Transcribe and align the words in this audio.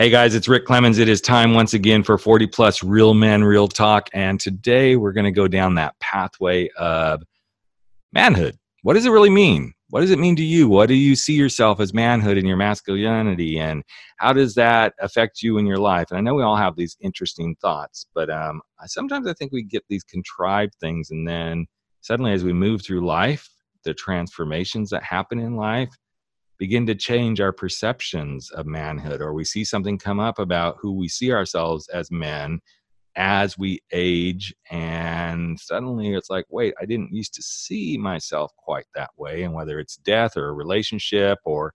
Hey 0.00 0.08
guys, 0.08 0.34
it's 0.34 0.48
Rick 0.48 0.64
Clemens. 0.64 0.96
It 0.96 1.10
is 1.10 1.20
time 1.20 1.52
once 1.52 1.74
again 1.74 2.02
for 2.02 2.16
40 2.16 2.46
plus 2.46 2.82
real 2.82 3.12
men, 3.12 3.44
real 3.44 3.68
talk. 3.68 4.08
And 4.14 4.40
today 4.40 4.96
we're 4.96 5.12
going 5.12 5.26
to 5.26 5.30
go 5.30 5.46
down 5.46 5.74
that 5.74 6.00
pathway 6.00 6.70
of 6.78 7.22
manhood. 8.10 8.56
What 8.80 8.94
does 8.94 9.04
it 9.04 9.10
really 9.10 9.28
mean? 9.28 9.74
What 9.90 10.00
does 10.00 10.10
it 10.10 10.18
mean 10.18 10.36
to 10.36 10.42
you? 10.42 10.70
What 10.70 10.88
do 10.88 10.94
you 10.94 11.14
see 11.14 11.34
yourself 11.34 11.80
as 11.80 11.92
manhood 11.92 12.38
and 12.38 12.48
your 12.48 12.56
masculinity? 12.56 13.58
And 13.58 13.82
how 14.16 14.32
does 14.32 14.54
that 14.54 14.94
affect 15.02 15.42
you 15.42 15.58
in 15.58 15.66
your 15.66 15.76
life? 15.76 16.06
And 16.10 16.16
I 16.16 16.22
know 16.22 16.34
we 16.34 16.44
all 16.44 16.56
have 16.56 16.76
these 16.76 16.96
interesting 17.02 17.54
thoughts, 17.60 18.06
but 18.14 18.30
um, 18.30 18.62
sometimes 18.86 19.26
I 19.26 19.34
think 19.34 19.52
we 19.52 19.62
get 19.62 19.84
these 19.90 20.04
contrived 20.04 20.76
things. 20.80 21.10
And 21.10 21.28
then 21.28 21.66
suddenly, 22.00 22.32
as 22.32 22.42
we 22.42 22.54
move 22.54 22.80
through 22.80 23.04
life, 23.04 23.50
the 23.84 23.92
transformations 23.92 24.88
that 24.88 25.02
happen 25.02 25.38
in 25.38 25.56
life, 25.56 25.90
begin 26.60 26.84
to 26.84 26.94
change 26.94 27.40
our 27.40 27.52
perceptions 27.52 28.50
of 28.50 28.66
manhood, 28.66 29.22
or 29.22 29.32
we 29.32 29.44
see 29.44 29.64
something 29.64 29.96
come 29.96 30.20
up 30.20 30.38
about 30.38 30.76
who 30.78 30.92
we 30.92 31.08
see 31.08 31.32
ourselves 31.32 31.88
as 31.88 32.10
men 32.10 32.60
as 33.16 33.56
we 33.56 33.80
age. 33.92 34.54
And 34.70 35.58
suddenly 35.58 36.12
it's 36.12 36.28
like, 36.28 36.44
wait, 36.50 36.74
I 36.78 36.84
didn't 36.84 37.14
used 37.14 37.32
to 37.34 37.42
see 37.42 37.96
myself 37.96 38.52
quite 38.58 38.84
that 38.94 39.08
way. 39.16 39.42
And 39.42 39.54
whether 39.54 39.80
it's 39.80 39.96
death 39.96 40.36
or 40.36 40.50
a 40.50 40.52
relationship 40.52 41.38
or 41.46 41.72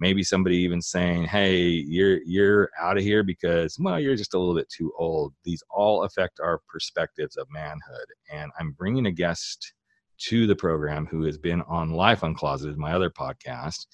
maybe 0.00 0.24
somebody 0.24 0.56
even 0.56 0.82
saying 0.82 1.22
hey 1.22 1.60
you're 1.60 2.20
you're 2.24 2.68
out 2.80 2.96
of 2.96 3.04
here 3.04 3.22
because 3.22 3.76
well 3.78 4.00
you're 4.00 4.16
just 4.16 4.34
a 4.34 4.38
little 4.38 4.56
bit 4.56 4.68
too 4.68 4.92
old 4.98 5.32
these 5.44 5.62
all 5.70 6.02
affect 6.02 6.40
our 6.40 6.60
perspectives 6.68 7.36
of 7.36 7.46
manhood 7.48 8.06
and 8.32 8.50
i'm 8.58 8.72
bringing 8.72 9.06
a 9.06 9.12
guest 9.12 9.72
to 10.18 10.48
the 10.48 10.56
program 10.56 11.06
who 11.06 11.22
has 11.22 11.38
been 11.38 11.62
on 11.62 11.92
life 11.92 12.22
uncloseted 12.22 12.76
my 12.76 12.92
other 12.92 13.08
podcast 13.08 13.86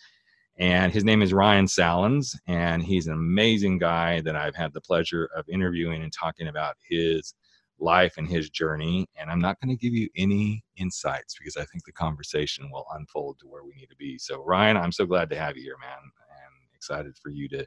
and 0.61 0.93
his 0.93 1.05
name 1.05 1.23
is 1.23 1.33
Ryan 1.33 1.65
Sallans, 1.65 2.37
and 2.47 2.83
he's 2.83 3.07
an 3.07 3.15
amazing 3.15 3.79
guy 3.79 4.21
that 4.21 4.37
I've 4.37 4.55
had 4.55 4.75
the 4.75 4.81
pleasure 4.83 5.31
of 5.35 5.49
interviewing 5.49 6.03
and 6.03 6.13
talking 6.13 6.49
about 6.49 6.77
his 6.87 7.35
life 7.79 8.19
and 8.19 8.29
his 8.29 8.51
journey. 8.51 9.09
And 9.19 9.31
I'm 9.31 9.41
not 9.41 9.59
going 9.59 9.75
to 9.75 9.83
give 9.83 9.95
you 9.95 10.11
any 10.19 10.63
insights 10.77 11.35
because 11.39 11.57
I 11.57 11.65
think 11.65 11.87
the 11.87 11.93
conversation 11.93 12.69
will 12.71 12.85
unfold 12.95 13.39
to 13.41 13.49
where 13.49 13.65
we 13.65 13.73
need 13.75 13.89
to 13.89 13.97
be. 13.97 14.19
So, 14.19 14.45
Ryan, 14.45 14.77
I'm 14.77 14.93
so 14.93 15.07
glad 15.07 15.31
to 15.31 15.37
have 15.37 15.57
you 15.57 15.63
here, 15.63 15.79
man, 15.81 15.99
and 15.99 16.75
excited 16.75 17.17
for 17.23 17.31
you 17.31 17.49
to 17.49 17.65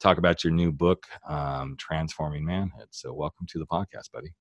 talk 0.00 0.16
about 0.16 0.42
your 0.42 0.54
new 0.54 0.72
book, 0.72 1.04
um, 1.28 1.76
Transforming 1.78 2.46
Manhood. 2.46 2.88
So, 2.90 3.12
welcome 3.12 3.46
to 3.50 3.58
the 3.58 3.66
podcast, 3.66 4.10
buddy. 4.14 4.32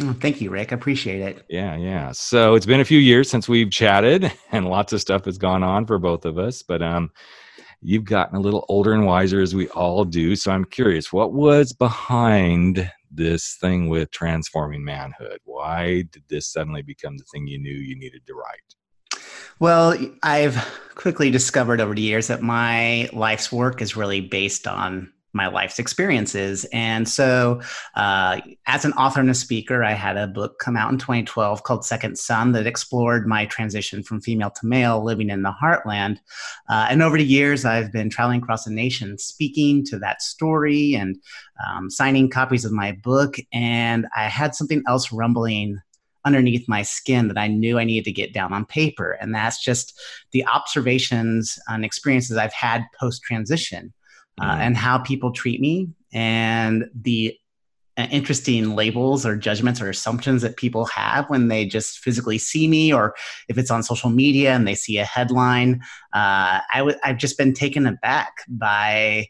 Oh, 0.00 0.12
thank 0.20 0.40
you, 0.40 0.50
Rick. 0.50 0.72
I 0.72 0.76
appreciate 0.76 1.22
it. 1.22 1.44
Yeah, 1.48 1.76
yeah. 1.76 2.12
So 2.12 2.54
it's 2.54 2.66
been 2.66 2.78
a 2.78 2.84
few 2.84 3.00
years 3.00 3.28
since 3.28 3.48
we've 3.48 3.68
chatted, 3.68 4.30
and 4.52 4.68
lots 4.68 4.92
of 4.92 5.00
stuff 5.00 5.24
has 5.24 5.38
gone 5.38 5.64
on 5.64 5.86
for 5.86 5.98
both 5.98 6.24
of 6.24 6.38
us. 6.38 6.62
But 6.62 6.82
um, 6.82 7.10
you've 7.80 8.04
gotten 8.04 8.36
a 8.36 8.40
little 8.40 8.64
older 8.68 8.92
and 8.92 9.06
wiser 9.06 9.40
as 9.40 9.54
we 9.54 9.68
all 9.68 10.04
do. 10.04 10.36
So 10.36 10.50
I'm 10.50 10.64
curious, 10.64 11.12
what 11.12 11.32
was 11.32 11.72
behind 11.72 12.90
this 13.10 13.56
thing 13.60 13.88
with 13.88 14.10
transforming 14.10 14.84
manhood? 14.84 15.38
Why 15.44 16.02
did 16.10 16.24
this 16.28 16.46
suddenly 16.46 16.82
become 16.82 17.16
the 17.16 17.24
thing 17.32 17.46
you 17.46 17.58
knew 17.58 17.74
you 17.74 17.96
needed 17.96 18.26
to 18.26 18.34
write? 18.34 19.22
Well, 19.60 19.96
I've 20.22 20.56
quickly 20.94 21.30
discovered 21.30 21.80
over 21.80 21.94
the 21.94 22.02
years 22.02 22.28
that 22.28 22.42
my 22.42 23.08
life's 23.12 23.50
work 23.50 23.82
is 23.82 23.96
really 23.96 24.20
based 24.20 24.66
on 24.66 25.12
my 25.32 25.46
life's 25.46 25.78
experiences. 25.78 26.64
And 26.72 27.08
so, 27.08 27.60
uh, 27.94 28.40
as 28.66 28.84
an 28.84 28.92
author 28.94 29.20
and 29.20 29.30
a 29.30 29.34
speaker, 29.34 29.84
I 29.84 29.92
had 29.92 30.16
a 30.16 30.26
book 30.26 30.58
come 30.58 30.76
out 30.76 30.90
in 30.90 30.98
2012 30.98 31.62
called 31.62 31.84
Second 31.84 32.18
Son 32.18 32.52
that 32.52 32.66
explored 32.66 33.26
my 33.26 33.46
transition 33.46 34.02
from 34.02 34.20
female 34.20 34.50
to 34.50 34.66
male 34.66 35.04
living 35.04 35.30
in 35.30 35.42
the 35.42 35.52
heartland. 35.52 36.18
Uh, 36.68 36.86
and 36.90 37.02
over 37.02 37.18
the 37.18 37.24
years, 37.24 37.64
I've 37.64 37.92
been 37.92 38.10
traveling 38.10 38.42
across 38.42 38.64
the 38.64 38.70
nation 38.70 39.18
speaking 39.18 39.84
to 39.86 39.98
that 39.98 40.22
story 40.22 40.94
and 40.94 41.16
um, 41.66 41.90
signing 41.90 42.30
copies 42.30 42.64
of 42.64 42.72
my 42.72 42.92
book. 42.92 43.36
And 43.52 44.06
I 44.16 44.24
had 44.24 44.54
something 44.54 44.82
else 44.86 45.12
rumbling 45.12 45.78
underneath 46.24 46.68
my 46.68 46.82
skin 46.82 47.28
that 47.28 47.38
I 47.38 47.48
knew 47.48 47.78
I 47.78 47.84
needed 47.84 48.04
to 48.04 48.12
get 48.12 48.34
down 48.34 48.52
on 48.52 48.66
paper. 48.66 49.12
And 49.12 49.34
that's 49.34 49.62
just 49.62 49.98
the 50.32 50.44
observations 50.46 51.58
and 51.68 51.84
experiences 51.84 52.36
I've 52.36 52.52
had 52.52 52.84
post 52.98 53.22
transition 53.22 53.92
uh, 54.40 54.56
and 54.60 54.76
how 54.76 54.98
people 54.98 55.32
treat 55.32 55.60
me 55.60 55.88
and 56.12 56.88
the 56.94 57.34
uh, 57.96 58.06
interesting 58.10 58.76
labels 58.76 59.26
or 59.26 59.36
judgments 59.36 59.80
or 59.80 59.90
assumptions 59.90 60.42
that 60.42 60.56
people 60.56 60.84
have 60.86 61.28
when 61.28 61.48
they 61.48 61.66
just 61.66 61.98
physically 61.98 62.38
see 62.38 62.68
me 62.68 62.92
or 62.92 63.14
if 63.48 63.58
it's 63.58 63.70
on 63.70 63.82
social 63.82 64.10
media 64.10 64.52
and 64.52 64.68
they 64.68 64.74
see 64.74 64.98
a 64.98 65.04
headline 65.04 65.80
uh, 66.14 66.60
i 66.72 66.78
w- 66.78 66.96
i've 67.02 67.18
just 67.18 67.36
been 67.36 67.52
taken 67.52 67.86
aback 67.86 68.32
by 68.48 69.26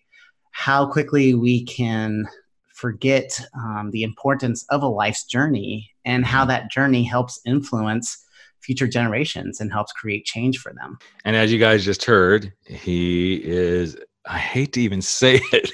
how 0.50 0.86
quickly 0.90 1.34
we 1.34 1.64
can 1.64 2.28
forget 2.78 3.40
um, 3.54 3.90
the 3.92 4.02
importance 4.02 4.64
of 4.70 4.82
a 4.82 4.88
life's 4.88 5.24
journey 5.24 5.90
and 6.04 6.24
how 6.24 6.40
mm-hmm. 6.42 6.50
that 6.50 6.70
journey 6.70 7.02
helps 7.02 7.40
influence 7.44 8.24
future 8.60 8.86
generations 8.86 9.60
and 9.60 9.72
helps 9.72 9.92
create 9.92 10.24
change 10.24 10.58
for 10.58 10.72
them. 10.74 10.98
And 11.24 11.36
as 11.36 11.52
you 11.52 11.58
guys 11.58 11.84
just 11.84 12.04
heard, 12.04 12.52
he 12.66 13.40
is 13.44 13.96
I 14.28 14.38
hate 14.38 14.74
to 14.74 14.80
even 14.80 15.00
say 15.00 15.40
it, 15.52 15.72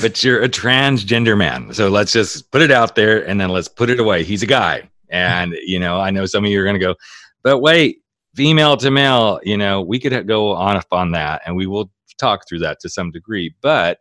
but 0.00 0.24
you're 0.24 0.42
a 0.42 0.48
transgender 0.48 1.36
man. 1.36 1.72
So 1.74 1.88
let's 1.88 2.12
just 2.12 2.50
put 2.50 2.62
it 2.62 2.70
out 2.70 2.94
there 2.94 3.26
and 3.26 3.40
then 3.40 3.50
let's 3.50 3.68
put 3.68 3.90
it 3.90 4.00
away. 4.00 4.24
He's 4.24 4.42
a 4.42 4.46
guy. 4.46 4.88
And, 5.10 5.56
you 5.64 5.78
know, 5.78 6.00
I 6.00 6.10
know 6.10 6.24
some 6.26 6.44
of 6.44 6.50
you 6.50 6.60
are 6.60 6.64
going 6.64 6.74
to 6.74 6.80
go, 6.80 6.94
but 7.42 7.58
wait, 7.58 7.98
female 8.34 8.76
to 8.78 8.90
male, 8.90 9.40
you 9.42 9.56
know, 9.56 9.82
we 9.82 9.98
could 9.98 10.26
go 10.26 10.52
on 10.52 10.80
on 10.92 11.12
that 11.12 11.42
and 11.44 11.56
we 11.56 11.66
will 11.66 11.90
talk 12.18 12.48
through 12.48 12.60
that 12.60 12.78
to 12.80 12.88
some 12.88 13.10
degree. 13.10 13.54
But 13.60 13.98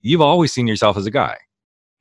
you've 0.00 0.20
always 0.20 0.52
seen 0.52 0.66
yourself 0.66 0.96
as 0.96 1.06
a 1.06 1.10
guy, 1.10 1.36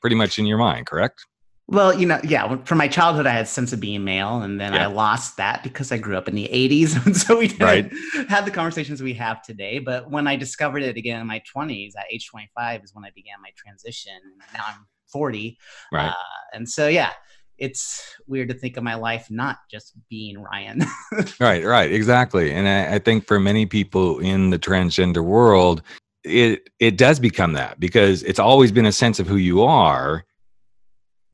pretty 0.02 0.16
much 0.16 0.38
in 0.38 0.46
your 0.46 0.58
mind, 0.58 0.86
correct? 0.86 1.26
Well, 1.68 2.00
you 2.00 2.06
know, 2.06 2.20
yeah, 2.24 2.58
from 2.66 2.78
my 2.78 2.88
childhood, 2.88 3.26
I 3.26 3.32
had 3.32 3.46
a 3.46 3.48
sense 3.48 3.74
of 3.74 3.80
being 3.80 4.04
male, 4.04 4.42
and 4.42 4.62
then 4.62 4.74
yeah. 4.74 4.84
I 4.84 4.86
lost 4.86 5.38
that 5.38 5.64
because 5.64 5.92
I 5.92 5.98
grew 5.98 6.16
up 6.16 6.28
in 6.28 6.36
the 6.36 6.48
80s. 6.48 6.96
And 7.06 7.18
so 7.18 7.40
we 7.40 7.48
didn't 7.48 7.62
right. 7.62 8.30
have 8.30 8.46
the 8.46 8.52
conversations 8.52 9.02
we 9.02 9.14
have 9.16 9.42
today. 9.42 9.80
But 9.80 10.12
when 10.12 10.28
I 10.28 10.36
discovered 10.36 10.84
it 10.84 10.96
again 10.96 11.22
in 11.22 11.28
my 11.28 11.42
20s, 11.56 11.94
at 11.98 12.06
age 12.12 12.28
25 12.30 12.84
is 12.84 12.94
when 12.94 13.04
I 13.04 13.10
began 13.16 13.38
my 13.42 13.50
transition. 13.56 14.14
Now 14.54 14.64
I'm 14.68 14.86
40. 15.08 15.58
Right. 15.92 16.10
Uh, 16.10 16.14
and 16.54 16.70
so, 16.70 16.88
yeah, 16.88 17.12
it's 17.58 18.16
weird 18.28 18.50
to 18.50 18.54
think 18.54 18.78
of 18.78 18.84
my 18.84 18.96
life 18.96 19.28
not 19.32 19.58
just 19.72 19.94
being 20.10 20.38
Ryan. 20.38 20.84
right, 21.40 21.64
right, 21.64 21.92
exactly. 21.92 22.52
And 22.52 22.68
I, 22.68 22.96
I 22.96 23.00
think 23.00 23.26
for 23.26 23.40
many 23.40 23.66
people 23.66 24.20
in 24.20 24.52
the 24.52 24.60
transgender 24.60 25.24
world, 25.24 25.82
it 26.24 26.70
it 26.80 26.98
does 26.98 27.20
become 27.20 27.54
that 27.54 27.80
because 27.80 28.24
it's 28.24 28.40
always 28.40 28.72
been 28.72 28.88
a 28.88 28.92
sense 28.92 29.20
of 29.20 29.28
who 29.28 29.36
you 29.36 29.62
are 29.62 30.26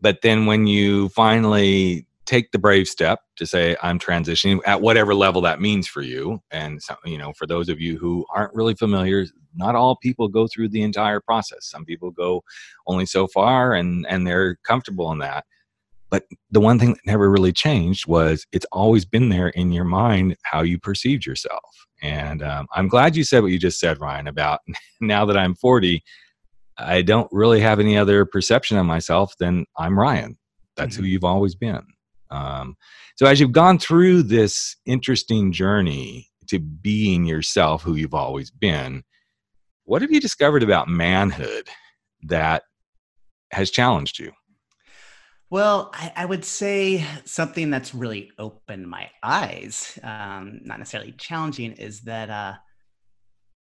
but 0.01 0.22
then 0.22 0.45
when 0.45 0.67
you 0.67 1.09
finally 1.09 2.05
take 2.26 2.52
the 2.52 2.59
brave 2.59 2.87
step 2.87 3.20
to 3.35 3.46
say 3.46 3.76
i'm 3.81 3.99
transitioning 3.99 4.59
at 4.66 4.81
whatever 4.81 5.14
level 5.14 5.41
that 5.41 5.61
means 5.61 5.87
for 5.87 6.02
you 6.02 6.41
and 6.52 6.81
so, 6.81 6.96
you 7.05 7.17
know 7.17 7.34
for 7.34 7.46
those 7.46 7.70
of 7.70 7.79
you 7.79 7.97
who 7.97 8.26
aren't 8.34 8.53
really 8.53 8.76
familiar 8.76 9.26
not 9.55 9.76
all 9.76 9.96
people 9.96 10.28
go 10.28 10.47
through 10.47 10.70
the 10.70 10.81
entire 10.81 11.20
process. 11.20 11.70
Some 11.70 11.85
people 11.85 12.11
go 12.11 12.43
only 12.87 13.05
so 13.05 13.28
far 13.28 13.73
and 13.73 14.05
and 14.09 14.26
they're 14.26 14.55
comfortable 14.64 15.11
in 15.11 15.20
that. 15.20 15.46
But 16.09 16.26
the 16.49 16.59
one 16.59 16.78
thing 16.78 16.93
that 16.93 17.05
never 17.05 17.29
really 17.29 17.53
changed 17.53 18.05
was 18.05 18.46
it's 18.52 18.66
always 18.72 19.05
been 19.05 19.29
there 19.29 19.49
in 19.49 19.72
your 19.72 19.85
mind 19.85 20.35
how 20.43 20.61
you 20.61 20.78
perceived 20.78 21.26
yourself. 21.26 21.87
And 22.02 22.41
um, 22.41 22.67
i'm 22.73 22.87
glad 22.87 23.16
you 23.16 23.23
said 23.23 23.43
what 23.43 23.52
you 23.52 23.59
just 23.59 23.79
said 23.79 24.02
ryan 24.02 24.28
about 24.28 24.61
now 25.02 25.23
that 25.26 25.37
i'm 25.37 25.53
40 25.53 26.03
I 26.81 27.01
don't 27.01 27.29
really 27.31 27.59
have 27.61 27.79
any 27.79 27.97
other 27.97 28.25
perception 28.25 28.78
of 28.78 28.85
myself 28.85 29.33
than 29.39 29.66
I'm 29.78 29.97
Ryan. 29.97 30.37
That's 30.75 30.95
mm-hmm. 30.95 31.03
who 31.03 31.09
you've 31.09 31.23
always 31.23 31.55
been. 31.55 31.83
Um, 32.29 32.75
so 33.16 33.25
as 33.25 33.39
you've 33.39 33.51
gone 33.51 33.78
through 33.78 34.23
this 34.23 34.75
interesting 34.85 35.51
journey 35.51 36.29
to 36.47 36.59
being 36.59 37.25
yourself, 37.25 37.83
who 37.83 37.95
you've 37.95 38.13
always 38.13 38.49
been, 38.49 39.03
what 39.83 40.01
have 40.01 40.11
you 40.11 40.22
discovered 40.22 40.63
about 40.63 40.87
manhood 40.87 41.67
that 42.23 42.63
has 43.51 43.69
challenged 43.69 44.19
you? 44.19 44.31
Well, 45.49 45.91
I, 45.93 46.13
I, 46.16 46.25
would 46.25 46.45
say 46.45 47.05
something 47.25 47.72
that's 47.72 47.93
really 47.93 48.31
opened 48.39 48.87
my 48.87 49.09
eyes, 49.22 49.99
um, 50.01 50.61
not 50.63 50.79
necessarily 50.79 51.11
challenging, 51.11 51.73
is 51.73 52.01
that 52.01 52.29
uh, 52.29 52.53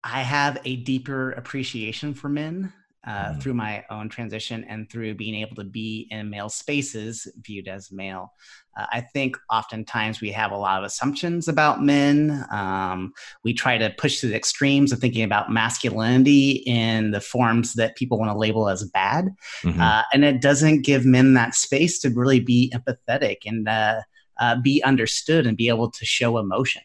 I 0.02 0.22
have 0.22 0.58
a 0.64 0.76
deeper 0.76 1.30
appreciation 1.30 2.12
for 2.12 2.28
men 2.28 2.72
uh, 3.06 3.32
mm. 3.32 3.42
through 3.42 3.54
my 3.54 3.84
own 3.90 4.08
transition 4.08 4.64
and 4.64 4.90
through 4.90 5.14
being 5.14 5.34
able 5.36 5.54
to 5.54 5.64
be 5.64 6.08
in 6.10 6.28
male 6.28 6.48
spaces 6.48 7.26
viewed 7.42 7.68
as 7.68 7.92
male. 7.92 8.32
Uh, 8.76 8.86
I 8.92 9.00
think 9.00 9.36
oftentimes 9.50 10.20
we 10.20 10.32
have 10.32 10.50
a 10.50 10.56
lot 10.56 10.78
of 10.78 10.84
assumptions 10.84 11.48
about 11.48 11.82
men. 11.82 12.44
Um, 12.50 13.12
we 13.44 13.54
try 13.54 13.78
to 13.78 13.94
push 13.96 14.20
to 14.20 14.28
the 14.28 14.34
extremes 14.34 14.92
of 14.92 14.98
thinking 14.98 15.22
about 15.22 15.52
masculinity 15.52 16.62
in 16.66 17.12
the 17.12 17.20
forms 17.20 17.74
that 17.74 17.96
people 17.96 18.18
want 18.18 18.30
to 18.30 18.38
label 18.38 18.68
as 18.68 18.84
bad. 18.84 19.28
Mm-hmm. 19.62 19.80
Uh, 19.80 20.02
and 20.12 20.24
it 20.24 20.42
doesn't 20.42 20.82
give 20.82 21.06
men 21.06 21.34
that 21.34 21.54
space 21.54 21.98
to 22.00 22.10
really 22.10 22.40
be 22.40 22.72
empathetic 22.74 23.38
and 23.46 23.68
uh, 23.68 24.00
uh, 24.40 24.56
be 24.60 24.82
understood 24.82 25.46
and 25.46 25.56
be 25.56 25.68
able 25.68 25.90
to 25.90 26.04
show 26.04 26.38
emotion. 26.38 26.82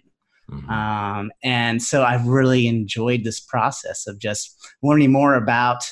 Mm-hmm. 0.51 0.69
Um, 0.69 1.31
and 1.43 1.81
so 1.81 2.03
I've 2.03 2.27
really 2.27 2.67
enjoyed 2.67 3.23
this 3.23 3.39
process 3.39 4.05
of 4.05 4.19
just 4.19 4.55
learning 4.83 5.11
more 5.11 5.35
about 5.35 5.83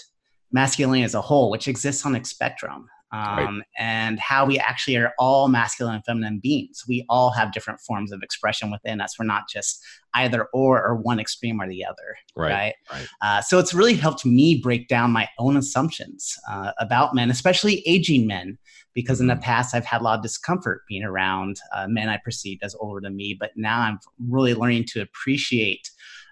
masculinity 0.51 1.03
as 1.03 1.15
a 1.15 1.21
whole, 1.21 1.49
which 1.49 1.67
exists 1.67 2.05
on 2.05 2.15
a 2.15 2.23
spectrum 2.23 2.89
um, 3.11 3.21
right. 3.21 3.63
and 3.77 4.19
how 4.19 4.45
we 4.45 4.59
actually 4.59 4.95
are 4.97 5.13
all 5.17 5.47
masculine 5.47 5.95
and 5.95 6.05
feminine 6.05 6.39
beings. 6.41 6.83
We 6.87 7.05
all 7.09 7.31
have 7.31 7.51
different 7.51 7.79
forms 7.79 8.11
of 8.11 8.21
expression 8.21 8.69
within 8.69 9.01
us. 9.01 9.17
We're 9.17 9.25
not 9.25 9.49
just 9.49 9.83
either 10.13 10.47
or 10.53 10.83
or 10.85 10.95
one 10.95 11.19
extreme 11.19 11.59
or 11.59 11.67
the 11.67 11.83
other. 11.85 12.17
Right. 12.35 12.49
Right. 12.51 12.75
right. 12.91 13.07
Uh, 13.21 13.41
so 13.41 13.57
it's 13.57 13.73
really 13.73 13.95
helped 13.95 14.25
me 14.25 14.59
break 14.61 14.87
down 14.87 15.11
my 15.11 15.27
own 15.39 15.57
assumptions 15.57 16.35
uh, 16.49 16.71
about 16.79 17.15
men, 17.15 17.31
especially 17.31 17.81
aging 17.87 18.27
men, 18.27 18.57
because 18.93 19.19
in 19.19 19.27
the 19.27 19.33
mm-hmm. 19.33 19.43
past 19.43 19.73
I've 19.73 19.85
had 19.85 20.01
a 20.01 20.03
lot 20.03 20.19
of 20.19 20.23
discomfort 20.23 20.83
being 20.87 21.03
around 21.03 21.59
uh, 21.73 21.87
men 21.87 22.09
I 22.09 22.19
perceived 22.23 22.63
as 22.63 22.75
older 22.75 23.01
than 23.01 23.15
me. 23.15 23.35
But 23.39 23.51
now 23.55 23.79
I'm 23.81 23.99
really 24.27 24.53
learning 24.53 24.85
to 24.89 25.01
appreciate. 25.01 25.89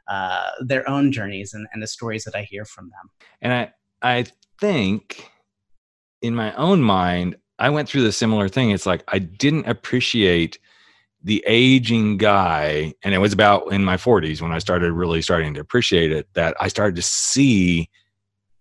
Uh, 0.10 0.52
their 0.62 0.90
own 0.90 1.12
journeys 1.12 1.54
and, 1.54 1.68
and 1.74 1.84
the 1.84 1.88
stories 1.88 2.24
that 2.24 2.34
I 2.34 2.44
hear 2.44 2.64
from 2.64 2.86
them. 2.86 3.10
And 3.42 3.52
I, 3.52 3.74
I 4.08 4.26
think 4.62 5.30
in 6.22 6.34
my 6.34 6.54
own 6.56 6.82
mind, 6.82 7.36
I 7.60 7.70
went 7.70 7.90
through 7.90 8.04
the 8.04 8.14
similar 8.14 8.48
thing. 8.48 8.72
It's 8.72 8.86
like 8.86 9.04
I 9.10 9.20
didn't 9.20 9.68
appreciate 9.68 10.60
the 11.24 11.44
aging 11.46 12.16
guy, 12.16 12.94
and 13.04 13.14
it 13.14 13.18
was 13.18 13.34
about 13.34 13.74
in 13.74 13.84
my 13.84 13.98
40s 13.98 14.42
when 14.42 14.54
I 14.54 14.60
started 14.60 14.94
really 14.94 15.22
starting 15.22 15.54
to 15.56 15.60
appreciate 15.60 16.14
it 16.14 16.34
that 16.36 16.56
I 16.62 16.70
started 16.70 16.96
to 16.96 17.02
see 17.02 17.90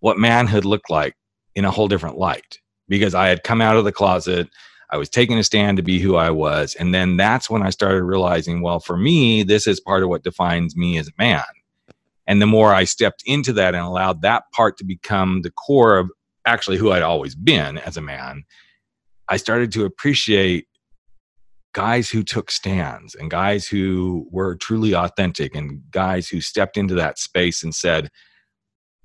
what 0.01 0.19
manhood 0.19 0.65
looked 0.65 0.89
like 0.89 1.15
in 1.55 1.63
a 1.63 1.71
whole 1.71 1.87
different 1.87 2.17
light 2.17 2.59
because 2.89 3.15
I 3.15 3.29
had 3.29 3.45
come 3.45 3.61
out 3.61 3.77
of 3.77 3.85
the 3.85 3.93
closet. 3.93 4.49
I 4.89 4.97
was 4.97 5.07
taking 5.07 5.37
a 5.37 5.45
stand 5.45 5.77
to 5.77 5.83
be 5.83 5.99
who 5.99 6.17
I 6.17 6.29
was. 6.29 6.75
And 6.75 6.93
then 6.93 7.15
that's 7.15 7.49
when 7.49 7.61
I 7.61 7.69
started 7.69 8.03
realizing, 8.03 8.61
well, 8.61 8.81
for 8.81 8.97
me, 8.97 9.43
this 9.43 9.65
is 9.65 9.79
part 9.79 10.03
of 10.03 10.09
what 10.09 10.23
defines 10.23 10.75
me 10.75 10.97
as 10.97 11.07
a 11.07 11.11
man. 11.17 11.43
And 12.27 12.41
the 12.41 12.45
more 12.47 12.73
I 12.73 12.83
stepped 12.83 13.23
into 13.25 13.53
that 13.53 13.73
and 13.73 13.83
allowed 13.83 14.21
that 14.21 14.43
part 14.53 14.77
to 14.77 14.83
become 14.85 15.41
the 15.41 15.51
core 15.51 15.97
of 15.97 16.09
actually 16.45 16.77
who 16.77 16.91
I'd 16.91 17.01
always 17.01 17.35
been 17.35 17.77
as 17.77 17.97
a 17.97 18.01
man, 18.01 18.43
I 19.29 19.37
started 19.37 19.71
to 19.73 19.85
appreciate 19.85 20.67
guys 21.73 22.09
who 22.09 22.23
took 22.23 22.49
stands 22.49 23.13
and 23.15 23.29
guys 23.29 23.67
who 23.67 24.27
were 24.31 24.55
truly 24.55 24.95
authentic 24.95 25.55
and 25.55 25.81
guys 25.91 26.27
who 26.27 26.41
stepped 26.41 26.75
into 26.75 26.95
that 26.95 27.19
space 27.19 27.63
and 27.63 27.73
said, 27.73 28.09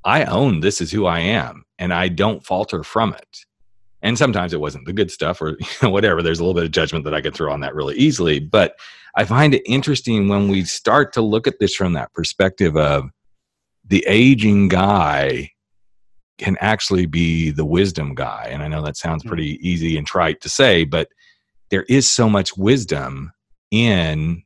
I 0.05 0.25
own 0.25 0.61
this 0.61 0.81
is 0.81 0.91
who 0.91 1.07
I 1.07 1.21
am 1.21 1.65
and 1.79 1.93
I 1.93 2.09
don't 2.09 2.45
falter 2.45 2.83
from 2.83 3.15
it. 3.15 3.39
And 4.03 4.19
sometimes 4.19 4.53
it 4.53 4.61
wasn't 4.61 4.87
the 4.87 4.93
good 4.93 5.11
stuff 5.11 5.41
or 5.41 5.51
you 5.61 5.67
know, 5.83 5.91
whatever. 5.91 6.23
There's 6.23 6.41
a 6.41 6.45
little 6.45 6.55
bit 6.55 6.65
of 6.65 6.73
judgment 6.73 7.05
that 7.05 7.15
I 7.15 7.21
could 7.21 7.35
throw 7.35 7.53
on 7.53 7.61
that 7.61 7.75
really 7.75 7.97
easily. 7.97 8.41
But 8.41 8.77
I 9.15 9.25
find 9.25 9.55
it 9.55 9.63
interesting 9.67 10.29
when 10.29 10.49
we 10.49 10.65
start 10.65 11.13
to 11.15 11.23
look 11.23 11.47
at 11.47 11.59
this 11.59 11.75
from 11.75 11.93
that 11.93 12.13
perspective 12.13 12.77
of 12.77 13.11
the 13.85 14.05
aging 14.07 14.69
guy 14.69 15.51
can 16.39 16.57
actually 16.61 17.07
be 17.07 17.51
the 17.51 17.65
wisdom 17.65 18.15
guy. 18.15 18.49
And 18.51 18.63
I 18.63 18.69
know 18.69 18.83
that 18.83 18.97
sounds 18.97 19.23
hmm. 19.23 19.29
pretty 19.29 19.59
easy 19.67 19.97
and 19.97 20.07
trite 20.07 20.41
to 20.43 20.49
say, 20.49 20.85
but 20.85 21.09
there 21.71 21.85
is 21.85 22.11
so 22.11 22.29
much 22.29 22.57
wisdom 22.57 23.33
in 23.71 24.43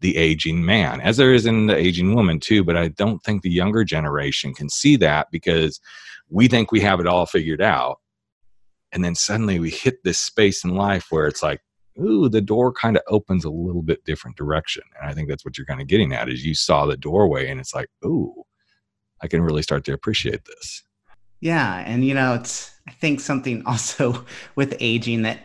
the 0.00 0.16
aging 0.16 0.64
man, 0.64 1.00
as 1.00 1.16
there 1.16 1.34
is 1.34 1.44
in 1.44 1.66
the 1.66 1.76
aging 1.76 2.14
woman 2.14 2.38
too. 2.38 2.62
But 2.62 2.76
I 2.76 2.88
don't 2.88 3.22
think 3.22 3.42
the 3.42 3.50
younger 3.50 3.82
generation 3.82 4.54
can 4.54 4.68
see 4.68 4.96
that 4.96 5.28
because 5.32 5.80
we 6.28 6.46
think 6.46 6.70
we 6.70 6.80
have 6.80 7.00
it 7.00 7.06
all 7.06 7.26
figured 7.26 7.60
out. 7.60 7.98
And 8.92 9.04
then 9.04 9.14
suddenly 9.14 9.58
we 9.58 9.70
hit 9.70 10.02
this 10.04 10.18
space 10.18 10.64
in 10.64 10.74
life 10.74 11.06
where 11.10 11.26
it's 11.26 11.42
like, 11.42 11.60
ooh, 12.00 12.28
the 12.28 12.40
door 12.40 12.72
kind 12.72 12.96
of 12.96 13.02
opens 13.08 13.44
a 13.44 13.50
little 13.50 13.82
bit 13.82 14.04
different 14.04 14.36
direction. 14.36 14.82
And 15.00 15.10
I 15.10 15.14
think 15.14 15.28
that's 15.28 15.44
what 15.44 15.58
you're 15.58 15.66
kind 15.66 15.80
of 15.80 15.86
getting 15.86 16.12
at 16.12 16.28
is 16.28 16.44
you 16.44 16.54
saw 16.54 16.86
the 16.86 16.96
doorway 16.96 17.48
and 17.48 17.60
it's 17.60 17.74
like, 17.74 17.88
ooh, 18.04 18.44
I 19.22 19.28
can 19.28 19.42
really 19.42 19.62
start 19.62 19.84
to 19.84 19.92
appreciate 19.92 20.44
this. 20.44 20.84
Yeah, 21.40 21.84
and 21.86 22.04
you 22.04 22.14
know, 22.14 22.34
it's 22.34 22.72
I 22.86 22.92
think 22.92 23.20
something 23.20 23.62
also 23.66 24.24
with 24.54 24.76
aging 24.80 25.22
that 25.22 25.40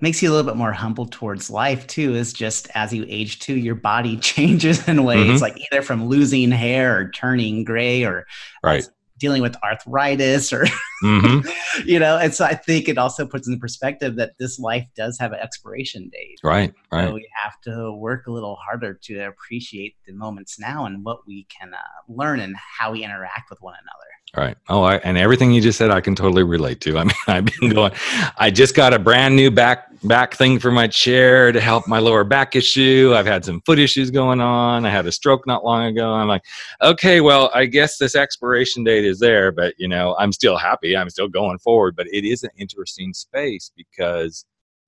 makes 0.00 0.22
you 0.22 0.30
a 0.30 0.32
little 0.32 0.50
bit 0.50 0.56
more 0.56 0.72
humble 0.72 1.06
towards 1.06 1.50
life 1.50 1.86
too 1.86 2.14
is 2.14 2.32
just 2.32 2.68
as 2.74 2.92
you 2.92 3.04
age 3.08 3.38
too 3.38 3.56
your 3.56 3.74
body 3.74 4.16
changes 4.20 4.88
in 4.88 5.04
ways 5.04 5.26
mm-hmm. 5.26 5.42
like 5.42 5.58
either 5.70 5.82
from 5.82 6.06
losing 6.06 6.50
hair 6.50 6.98
or 6.98 7.10
turning 7.10 7.64
gray 7.64 8.02
or 8.02 8.26
right. 8.64 8.88
Dealing 9.20 9.42
with 9.42 9.54
arthritis 9.62 10.52
or 10.52 10.64
mm-hmm. 11.04 11.48
you 11.86 11.98
know 11.98 12.16
and 12.16 12.34
so 12.34 12.44
i 12.44 12.54
think 12.54 12.88
it 12.88 12.98
also 12.98 13.26
puts 13.26 13.46
in 13.46 13.58
perspective 13.60 14.16
that 14.16 14.32
this 14.38 14.58
life 14.58 14.86
does 14.96 15.18
have 15.18 15.32
an 15.32 15.38
expiration 15.38 16.08
date. 16.08 16.38
Right 16.42 16.72
right. 16.90 17.06
so 17.06 17.14
we 17.14 17.28
have 17.42 17.60
to 17.62 17.92
work 17.92 18.26
a 18.26 18.32
little 18.32 18.56
harder 18.56 18.98
to 19.04 19.18
appreciate 19.20 19.94
the 20.06 20.12
moments 20.12 20.58
now 20.58 20.86
and 20.86 21.04
what 21.04 21.20
we 21.26 21.46
can 21.56 21.74
uh, 21.74 21.78
learn 22.08 22.40
and 22.40 22.56
how 22.56 22.92
we 22.92 23.04
interact 23.04 23.50
with 23.50 23.60
one 23.60 23.74
another 23.74 24.09
Right. 24.36 24.56
Oh, 24.68 24.82
I, 24.84 24.96
and 24.98 25.18
everything 25.18 25.50
you 25.50 25.60
just 25.60 25.76
said, 25.76 25.90
I 25.90 26.00
can 26.00 26.14
totally 26.14 26.44
relate 26.44 26.80
to. 26.82 26.96
I 26.98 27.04
mean, 27.04 27.14
I've 27.26 27.46
been 27.46 27.70
going. 27.70 27.92
I 28.38 28.50
just 28.50 28.76
got 28.76 28.94
a 28.94 28.98
brand 28.98 29.34
new 29.34 29.50
back 29.50 29.88
back 30.04 30.34
thing 30.34 30.58
for 30.58 30.70
my 30.70 30.86
chair 30.86 31.52
to 31.52 31.60
help 31.60 31.86
my 31.88 31.98
lower 31.98 32.22
back 32.22 32.54
issue. 32.54 33.12
I've 33.14 33.26
had 33.26 33.44
some 33.44 33.60
foot 33.66 33.78
issues 33.78 34.10
going 34.10 34.40
on. 34.40 34.86
I 34.86 34.90
had 34.90 35.04
a 35.06 35.12
stroke 35.12 35.46
not 35.46 35.64
long 35.64 35.84
ago. 35.84 36.12
I'm 36.12 36.28
like, 36.28 36.42
okay, 36.80 37.20
well, 37.20 37.50
I 37.54 37.66
guess 37.66 37.98
this 37.98 38.14
expiration 38.14 38.84
date 38.84 39.04
is 39.04 39.18
there, 39.18 39.50
but 39.50 39.74
you 39.78 39.88
know, 39.88 40.14
I'm 40.18 40.32
still 40.32 40.56
happy. 40.56 40.96
I'm 40.96 41.10
still 41.10 41.28
going 41.28 41.58
forward. 41.58 41.96
But 41.96 42.06
it 42.12 42.24
is 42.24 42.44
an 42.44 42.50
interesting 42.56 43.12
space 43.12 43.72
because, 43.76 44.44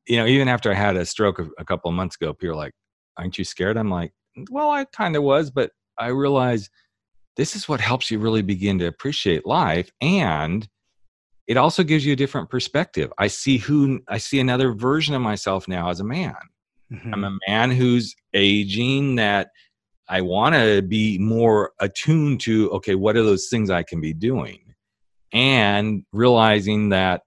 you 0.06 0.16
know, 0.18 0.26
even 0.26 0.46
after 0.46 0.70
I 0.70 0.74
had 0.74 0.96
a 0.96 1.04
stroke 1.04 1.40
a, 1.40 1.48
a 1.58 1.64
couple 1.64 1.88
of 1.90 1.96
months 1.96 2.14
ago, 2.14 2.32
people 2.32 2.52
are 2.54 2.56
like, 2.56 2.74
"Aren't 3.16 3.38
you 3.38 3.44
scared?" 3.44 3.76
I'm 3.76 3.90
like, 3.90 4.12
"Well, 4.50 4.70
I 4.70 4.84
kind 4.84 5.16
of 5.16 5.24
was, 5.24 5.50
but 5.50 5.72
I 5.98 6.08
realized." 6.08 6.70
This 7.36 7.56
is 7.56 7.68
what 7.68 7.80
helps 7.80 8.10
you 8.10 8.18
really 8.18 8.42
begin 8.42 8.78
to 8.78 8.86
appreciate 8.86 9.46
life 9.46 9.90
and 10.00 10.68
it 11.46 11.56
also 11.56 11.82
gives 11.82 12.06
you 12.06 12.12
a 12.12 12.16
different 12.16 12.50
perspective. 12.50 13.12
I 13.18 13.26
see 13.26 13.58
who 13.58 14.00
i 14.08 14.18
see 14.18 14.40
another 14.40 14.72
version 14.72 15.14
of 15.14 15.22
myself 15.22 15.68
now 15.68 15.90
as 15.90 16.00
a 16.00 16.04
man. 16.04 16.34
Mm-hmm. 16.92 17.14
i'm 17.14 17.24
a 17.24 17.38
man 17.48 17.70
who's 17.70 18.14
aging 18.34 19.16
that 19.16 19.48
i 20.08 20.20
want 20.20 20.54
to 20.54 20.82
be 20.82 21.16
more 21.18 21.72
attuned 21.80 22.40
to 22.42 22.70
okay 22.70 22.94
what 22.94 23.16
are 23.16 23.22
those 23.22 23.48
things 23.48 23.70
i 23.70 23.82
can 23.82 24.00
be 24.00 24.12
doing? 24.12 24.60
And 25.32 26.04
realizing 26.12 26.90
that 26.90 27.22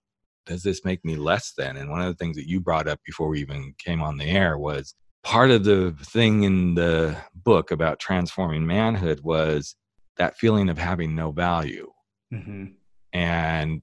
does 0.45 0.61
this 0.61 0.85
make 0.85 1.03
me 1.03 1.15
less 1.15 1.53
than? 1.57 1.75
And 1.75 1.89
one 1.89 2.01
of 2.01 2.07
the 2.07 2.13
things 2.13 2.37
that 2.37 2.47
you 2.47 2.59
brought 2.59 2.87
up 2.87 2.99
before 3.03 3.27
we 3.29 3.41
even 3.41 3.73
came 3.79 4.01
on 4.01 4.17
the 4.17 4.25
air 4.25 4.57
was 4.57 4.93
part 5.23 5.49
of 5.49 5.63
the 5.63 5.95
thing 6.03 6.43
in 6.43 6.75
the 6.75 7.17
book 7.33 7.71
about 7.71 7.99
transforming 7.99 8.65
manhood 8.65 9.21
was 9.23 9.75
that 10.17 10.37
feeling 10.37 10.69
of 10.69 10.77
having 10.77 11.15
no 11.15 11.31
value. 11.31 11.91
Mm-hmm. 12.33 12.65
And 13.13 13.81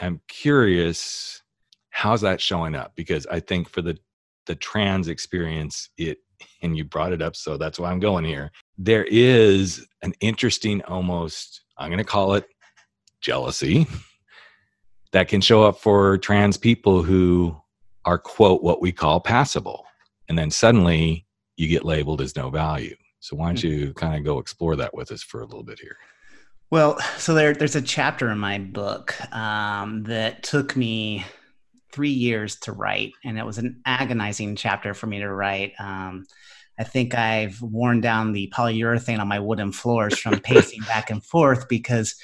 I'm 0.00 0.20
curious, 0.28 1.42
how's 1.90 2.20
that 2.22 2.40
showing 2.40 2.74
up? 2.74 2.92
Because 2.96 3.26
I 3.26 3.40
think 3.40 3.68
for 3.68 3.82
the 3.82 3.98
the 4.46 4.54
trans 4.54 5.08
experience, 5.08 5.88
it 5.96 6.18
and 6.62 6.76
you 6.76 6.84
brought 6.84 7.12
it 7.12 7.22
up, 7.22 7.36
so 7.36 7.56
that's 7.56 7.78
why 7.78 7.90
I'm 7.90 8.00
going 8.00 8.24
here. 8.24 8.50
There 8.76 9.04
is 9.04 9.86
an 10.02 10.12
interesting, 10.20 10.82
almost 10.82 11.62
I'm 11.78 11.88
going 11.88 11.98
to 11.98 12.04
call 12.04 12.34
it 12.34 12.46
jealousy 13.20 13.86
that 15.12 15.28
can 15.28 15.40
show 15.40 15.62
up 15.64 15.78
for 15.78 16.18
trans 16.18 16.56
people 16.56 17.02
who 17.02 17.56
are 18.04 18.18
quote 18.18 18.62
what 18.62 18.82
we 18.82 18.92
call 18.92 19.20
passable, 19.20 19.86
and 20.28 20.36
then 20.36 20.50
suddenly 20.50 21.26
you 21.56 21.68
get 21.68 21.84
labeled 21.84 22.20
as 22.20 22.36
no 22.36 22.50
value. 22.50 22.96
So 23.24 23.36
why 23.36 23.46
don't 23.46 23.56
mm. 23.56 23.64
you 23.64 23.94
kind 23.94 24.16
of 24.16 24.22
go 24.22 24.38
explore 24.38 24.76
that 24.76 24.92
with 24.92 25.10
us 25.10 25.22
for 25.22 25.40
a 25.40 25.46
little 25.46 25.62
bit 25.62 25.80
here? 25.80 25.96
Well, 26.68 27.00
so 27.16 27.32
there, 27.32 27.54
there's 27.54 27.74
a 27.74 27.80
chapter 27.80 28.28
in 28.28 28.38
my 28.38 28.58
book 28.58 29.14
um, 29.34 30.02
that 30.02 30.42
took 30.42 30.76
me 30.76 31.24
three 31.90 32.10
years 32.10 32.56
to 32.60 32.72
write, 32.72 33.14
and 33.24 33.38
it 33.38 33.46
was 33.46 33.56
an 33.56 33.80
agonizing 33.86 34.56
chapter 34.56 34.92
for 34.92 35.06
me 35.06 35.20
to 35.20 35.32
write. 35.32 35.72
Um, 35.78 36.26
I 36.78 36.84
think 36.84 37.14
I've 37.14 37.62
worn 37.62 38.02
down 38.02 38.32
the 38.32 38.52
polyurethane 38.54 39.20
on 39.20 39.28
my 39.28 39.38
wooden 39.38 39.72
floors 39.72 40.18
from 40.18 40.40
pacing 40.40 40.82
back 40.82 41.08
and 41.08 41.24
forth 41.24 41.66
because 41.66 42.16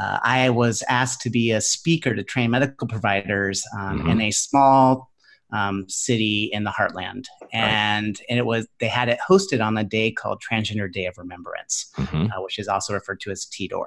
uh, 0.00 0.20
I 0.22 0.48
was 0.48 0.82
asked 0.88 1.20
to 1.22 1.30
be 1.30 1.50
a 1.50 1.60
speaker 1.60 2.14
to 2.14 2.24
train 2.24 2.52
medical 2.52 2.88
providers 2.88 3.62
um, 3.76 3.98
mm-hmm. 3.98 4.08
in 4.08 4.20
a 4.22 4.30
small 4.30 5.10
um, 5.52 5.88
city 5.88 6.50
in 6.52 6.64
the 6.64 6.70
heartland, 6.70 7.26
and 7.52 8.06
right. 8.06 8.26
and 8.28 8.38
it 8.38 8.46
was 8.46 8.66
they 8.80 8.88
had 8.88 9.08
it 9.08 9.18
hosted 9.28 9.64
on 9.64 9.76
a 9.78 9.84
day 9.84 10.10
called 10.10 10.42
Transgender 10.42 10.92
Day 10.92 11.06
of 11.06 11.18
Remembrance, 11.18 11.90
mm-hmm. 11.96 12.32
uh, 12.32 12.42
which 12.42 12.58
is 12.58 12.68
also 12.68 12.94
referred 12.94 13.20
to 13.20 13.30
as 13.30 13.46
TDOR, 13.46 13.86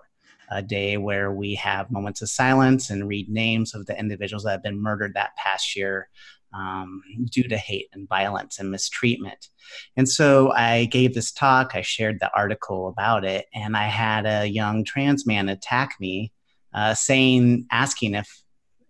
a 0.52 0.62
day 0.62 0.98
where 0.98 1.32
we 1.32 1.56
have 1.56 1.92
moments 1.92 2.22
of 2.22 2.30
silence 2.30 2.90
and 2.90 3.08
read 3.08 3.30
names 3.30 3.76
of 3.76 3.86
the 3.86 4.00
individuals 4.00 4.44
that 4.44 4.52
have 4.52 4.64
been 4.64 4.82
murdered 4.82 5.14
that 5.16 5.36
past 5.36 5.76
year 5.76 6.10
um, 6.54 7.02
due 7.32 7.44
to 7.44 7.58
hate 7.58 7.88
and 7.94 8.08
violence 8.08 8.60
and 8.60 8.72
mistreatment. 8.72 9.50
And 9.96 10.08
so 10.08 10.52
I 10.52 10.86
gave 10.86 11.14
this 11.14 11.32
talk, 11.32 11.72
I 11.76 11.82
shared 11.82 12.20
the 12.20 12.32
article 12.36 12.88
about 12.88 13.26
it, 13.26 13.46
and 13.54 13.76
I 13.78 13.88
had 13.88 14.26
a 14.26 14.48
young 14.48 14.84
trans 14.84 15.28
man 15.28 15.50
attack 15.50 15.96
me, 16.00 16.32
uh, 16.74 16.94
saying, 16.94 17.68
asking 17.72 18.16
if 18.16 18.44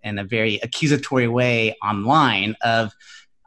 in 0.03 0.19
a 0.19 0.23
very 0.23 0.59
accusatory 0.63 1.27
way 1.27 1.75
online 1.83 2.55
of 2.61 2.93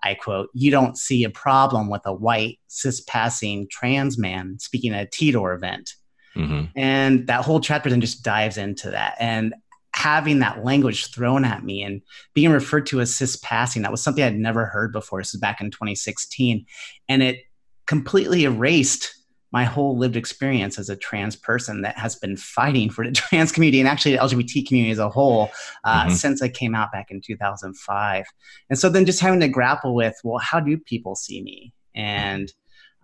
I 0.02 0.14
quote, 0.14 0.50
you 0.52 0.70
don't 0.70 0.98
see 0.98 1.22
a 1.24 1.30
problem 1.30 1.88
with 1.88 2.02
a 2.04 2.12
white 2.12 2.58
cis 2.66 3.00
passing 3.02 3.68
trans 3.70 4.18
man 4.18 4.58
speaking 4.58 4.92
at 4.92 5.06
a 5.06 5.10
TDOR 5.10 5.54
event. 5.54 5.94
Mm-hmm. 6.36 6.76
And 6.76 7.26
that 7.28 7.44
whole 7.44 7.60
chapter 7.60 7.88
then 7.88 8.00
just 8.00 8.24
dives 8.24 8.56
into 8.56 8.90
that. 8.90 9.14
And 9.20 9.54
having 9.94 10.40
that 10.40 10.64
language 10.64 11.12
thrown 11.12 11.44
at 11.44 11.62
me 11.62 11.82
and 11.82 12.00
being 12.34 12.50
referred 12.50 12.86
to 12.86 13.00
as 13.00 13.14
cis 13.14 13.36
passing, 13.36 13.82
that 13.82 13.90
was 13.90 14.02
something 14.02 14.24
I'd 14.24 14.36
never 14.36 14.66
heard 14.66 14.92
before. 14.92 15.20
This 15.20 15.34
was 15.34 15.40
back 15.40 15.60
in 15.60 15.70
2016. 15.70 16.66
And 17.08 17.22
it 17.22 17.44
completely 17.86 18.44
erased 18.44 19.14
my 19.52 19.64
whole 19.64 19.96
lived 19.96 20.16
experience 20.16 20.78
as 20.78 20.88
a 20.88 20.96
trans 20.96 21.36
person 21.36 21.82
that 21.82 21.96
has 21.98 22.16
been 22.16 22.36
fighting 22.36 22.90
for 22.90 23.06
the 23.06 23.12
trans 23.12 23.52
community 23.52 23.80
and 23.80 23.88
actually 23.88 24.12
the 24.12 24.22
LGBT 24.22 24.66
community 24.66 24.90
as 24.90 24.98
a 24.98 25.08
whole 25.08 25.50
uh, 25.84 26.04
mm-hmm. 26.04 26.14
since 26.14 26.42
I 26.42 26.48
came 26.48 26.74
out 26.74 26.90
back 26.90 27.10
in 27.10 27.20
2005. 27.20 28.26
And 28.70 28.78
so 28.78 28.88
then 28.88 29.04
just 29.04 29.20
having 29.20 29.40
to 29.40 29.48
grapple 29.48 29.94
with, 29.94 30.18
well, 30.24 30.38
how 30.38 30.58
do 30.58 30.76
people 30.78 31.14
see 31.14 31.42
me? 31.42 31.72
And 31.94 32.52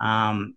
um, 0.01 0.57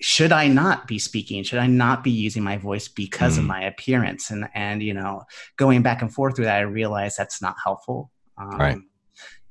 should 0.00 0.32
I 0.32 0.48
not 0.48 0.86
be 0.86 0.98
speaking? 0.98 1.42
Should 1.42 1.58
I 1.58 1.66
not 1.66 2.04
be 2.04 2.10
using 2.10 2.42
my 2.42 2.56
voice 2.56 2.88
because 2.88 3.34
mm. 3.34 3.40
of 3.40 3.44
my 3.44 3.62
appearance? 3.64 4.30
And 4.30 4.48
and 4.54 4.82
you 4.82 4.94
know, 4.94 5.24
going 5.56 5.82
back 5.82 6.02
and 6.02 6.12
forth 6.12 6.36
through 6.36 6.46
that, 6.46 6.58
I 6.58 6.60
realized 6.60 7.18
that's 7.18 7.42
not 7.42 7.56
helpful. 7.62 8.10
Um, 8.38 8.58
right. 8.58 8.78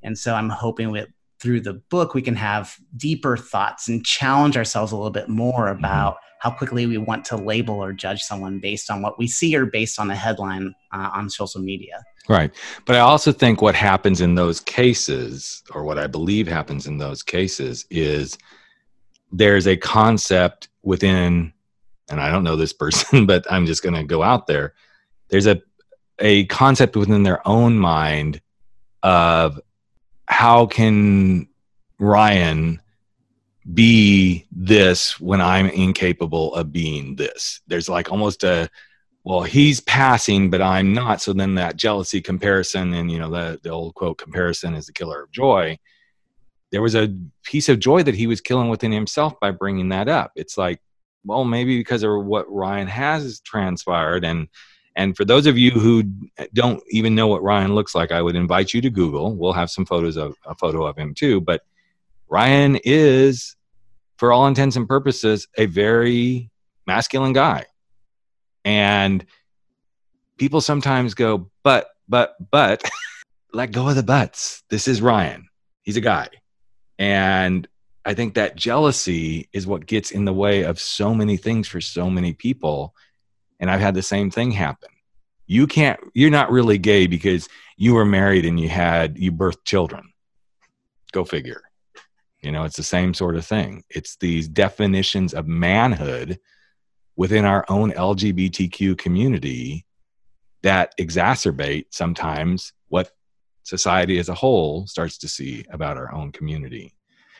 And 0.04 0.18
so 0.18 0.34
I'm 0.34 0.50
hoping 0.50 0.92
with 0.92 1.10
through 1.40 1.62
the 1.62 1.74
book 1.90 2.14
we 2.14 2.22
can 2.22 2.36
have 2.36 2.76
deeper 2.96 3.38
thoughts 3.38 3.88
and 3.88 4.06
challenge 4.06 4.58
ourselves 4.58 4.92
a 4.92 4.96
little 4.96 5.12
bit 5.12 5.30
more 5.30 5.68
mm-hmm. 5.68 5.80
about 5.80 6.16
mm-hmm. 6.16 6.50
how 6.50 6.52
quickly 6.52 6.86
we 6.86 6.98
want 6.98 7.26
to 7.26 7.38
label 7.38 7.76
or 7.76 7.94
judge 7.94 8.22
someone 8.22 8.60
based 8.60 8.90
on 8.90 9.02
what 9.02 9.18
we 9.20 9.28
see 9.28 9.56
or 9.56 9.66
based 9.66 10.00
on 10.00 10.10
a 10.10 10.16
headline 10.16 10.74
uh, 10.94 11.10
on 11.14 11.30
social 11.30 11.62
media. 11.62 12.02
Right. 12.30 12.54
But 12.86 12.98
I 12.98 13.00
also 13.00 13.32
think 13.32 13.62
what 13.62 13.76
happens 13.76 14.20
in 14.20 14.36
those 14.36 14.60
cases, 14.60 15.64
or 15.74 15.84
what 15.84 15.98
I 15.98 16.08
believe 16.08 16.48
happens 16.48 16.86
in 16.86 16.98
those 16.98 17.24
cases, 17.24 17.86
is 17.90 18.38
there's 19.32 19.66
a 19.66 19.78
concept 19.78 20.68
within, 20.84 21.54
and 22.10 22.20
I 22.20 22.30
don't 22.30 22.44
know 22.44 22.58
this 22.58 22.74
person, 22.74 23.26
but 23.26 23.50
I'm 23.50 23.66
just 23.66 23.84
going 23.84 23.96
to 23.96 24.04
go 24.04 24.24
out 24.24 24.48
there. 24.48 24.74
There's 25.30 25.48
a 25.48 25.62
a 26.20 26.46
concept 26.46 26.96
within 26.96 27.22
their 27.22 27.48
own 27.48 27.78
mind 27.78 28.42
of 29.04 29.60
how 30.38 30.68
can 30.68 31.48
Ryan 31.98 32.80
be 33.74 34.46
this 34.52 35.20
when 35.20 35.42
I'm 35.42 35.66
incapable 35.66 36.54
of 36.54 36.72
being 36.72 37.16
this? 37.16 37.62
There's 37.66 37.90
like 37.90 38.12
almost 38.12 38.44
a 38.44 38.70
well, 39.24 39.42
he's 39.42 39.80
passing, 39.80 40.52
but 40.52 40.62
I'm 40.62 40.94
not. 40.94 41.22
So 41.22 41.34
then 41.34 41.56
that 41.56 41.76
jealousy 41.76 42.22
comparison, 42.22 42.94
and 42.94 43.12
you 43.12 43.18
know 43.18 43.32
the 43.32 43.60
the 43.64 43.72
old 43.72 43.96
quote, 43.96 44.20
"Comparison 44.20 44.76
is 44.76 44.86
the 44.86 44.94
killer 44.94 45.24
of 45.24 45.32
joy." 45.32 45.80
There 46.72 46.84
was 46.84 46.94
a 46.94 47.16
piece 47.44 47.68
of 47.68 47.80
joy 47.80 48.04
that 48.04 48.14
he 48.14 48.28
was 48.28 48.40
killing 48.40 48.70
within 48.70 48.92
himself 48.92 49.34
by 49.40 49.50
bringing 49.50 49.90
that 49.90 50.08
up. 50.08 50.34
It's 50.36 50.56
like, 50.56 50.80
well, 51.26 51.46
maybe 51.46 51.80
because 51.80 52.04
of 52.04 52.26
what 52.26 52.46
Ryan 52.48 52.88
has 52.88 53.40
transpired, 53.40 54.24
and 54.24 54.50
and 54.98 55.16
for 55.16 55.24
those 55.24 55.46
of 55.46 55.60
you 55.60 55.70
who 55.70 56.04
don't 56.54 56.82
even 56.90 57.14
know 57.14 57.28
what 57.28 57.44
Ryan 57.44 57.76
looks 57.76 57.94
like, 57.94 58.12
I 58.12 58.20
would 58.20 58.36
invite 58.36 58.74
you 58.74 58.82
to 58.82 58.90
Google. 58.90 59.36
We'll 59.36 59.54
have 59.54 59.70
some 59.70 59.86
photos 59.86 60.18
of 60.18 60.36
a 60.44 60.56
photo 60.56 60.88
of 60.88 60.98
him 60.98 61.14
too. 61.14 61.40
But 61.40 61.62
Ryan 62.28 62.80
is, 62.84 63.56
for 64.18 64.32
all 64.34 64.48
intents 64.48 64.76
and 64.76 64.88
purposes, 64.88 65.48
a 65.56 65.68
very 65.68 66.50
masculine 66.88 67.34
guy. 67.34 67.66
And 68.66 69.24
people 70.38 70.62
sometimes 70.62 71.14
go, 71.14 71.52
but, 71.62 71.90
but, 72.10 72.36
but, 72.50 72.84
let 73.54 73.72
go 73.72 73.88
of 73.90 73.96
the 73.96 74.04
buts. 74.04 74.64
This 74.72 74.88
is 74.88 75.00
Ryan. 75.00 75.48
He's 75.84 75.98
a 75.98 76.02
guy. 76.02 76.28
And 76.98 77.68
I 78.04 78.16
think 78.16 78.34
that 78.34 78.56
jealousy 78.56 79.48
is 79.54 79.68
what 79.68 79.86
gets 79.86 80.10
in 80.10 80.26
the 80.26 80.34
way 80.34 80.64
of 80.64 80.80
so 80.80 81.14
many 81.14 81.38
things 81.38 81.68
for 81.68 81.82
so 81.82 82.10
many 82.10 82.34
people 82.34 82.96
and 83.60 83.70
I've 83.70 83.80
had 83.80 83.96
the 83.96 84.02
same 84.02 84.30
thing 84.32 84.52
happen. 84.52 84.90
You 85.46 85.68
can't, 85.68 86.00
you're 86.14 86.30
not 86.30 86.52
really 86.52 86.78
gay 86.78 87.08
because 87.08 87.48
you 87.78 87.94
were 87.94 88.06
married 88.06 88.46
and 88.46 88.60
you 88.60 88.70
had, 88.70 89.18
you 89.18 89.32
birthed 89.32 89.64
children. 89.66 90.12
Go 91.12 91.24
figure. 91.24 91.62
You 92.42 92.52
know, 92.52 92.64
it's 92.64 92.76
the 92.78 92.84
same 92.84 93.14
sort 93.14 93.36
of 93.36 93.46
thing. 93.46 93.84
It's 93.90 94.16
these 94.18 94.48
definitions 94.48 95.34
of 95.34 95.48
manhood 95.48 96.40
within 97.16 97.46
our 97.46 97.66
own 97.70 97.92
LGBTQ 97.92 98.98
community 98.98 99.86
that 100.62 100.94
exacerbate 101.00 101.86
sometimes 101.92 102.74
what 102.90 103.12
society 103.64 104.20
as 104.20 104.30
a 104.30 104.34
whole 104.34 104.88
starts 104.88 105.18
to 105.20 105.28
see 105.28 105.66
about 105.72 105.98
our 105.98 106.14
own 106.14 106.32
community. 106.32 106.94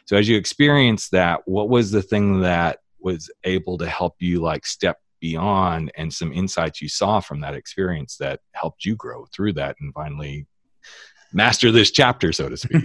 So 0.06 0.18
as 0.18 0.28
you 0.28 0.38
experience 0.38 1.10
that, 1.10 1.42
what 1.46 1.70
was 1.70 1.92
the 1.92 2.02
thing 2.02 2.42
that 2.42 2.80
was 3.00 3.30
able 3.44 3.78
to 3.78 3.88
help 3.88 4.16
you 4.20 4.42
like 4.42 4.66
step 4.66 5.00
beyond 5.20 5.92
and 5.98 6.14
some 6.14 6.32
insights 6.32 6.82
you 6.82 6.90
saw 6.90 7.20
from 7.20 7.42
that 7.42 7.56
experience 7.56 8.18
that 8.18 8.40
helped 8.52 8.86
you 8.86 8.96
grow 8.96 9.26
through 9.34 9.54
that 9.54 9.76
and 9.80 9.94
finally 9.94 10.46
master 11.34 11.72
this 11.72 11.92
chapter 11.92 12.32
so 12.32 12.48
to 12.50 12.58
speak 12.58 12.84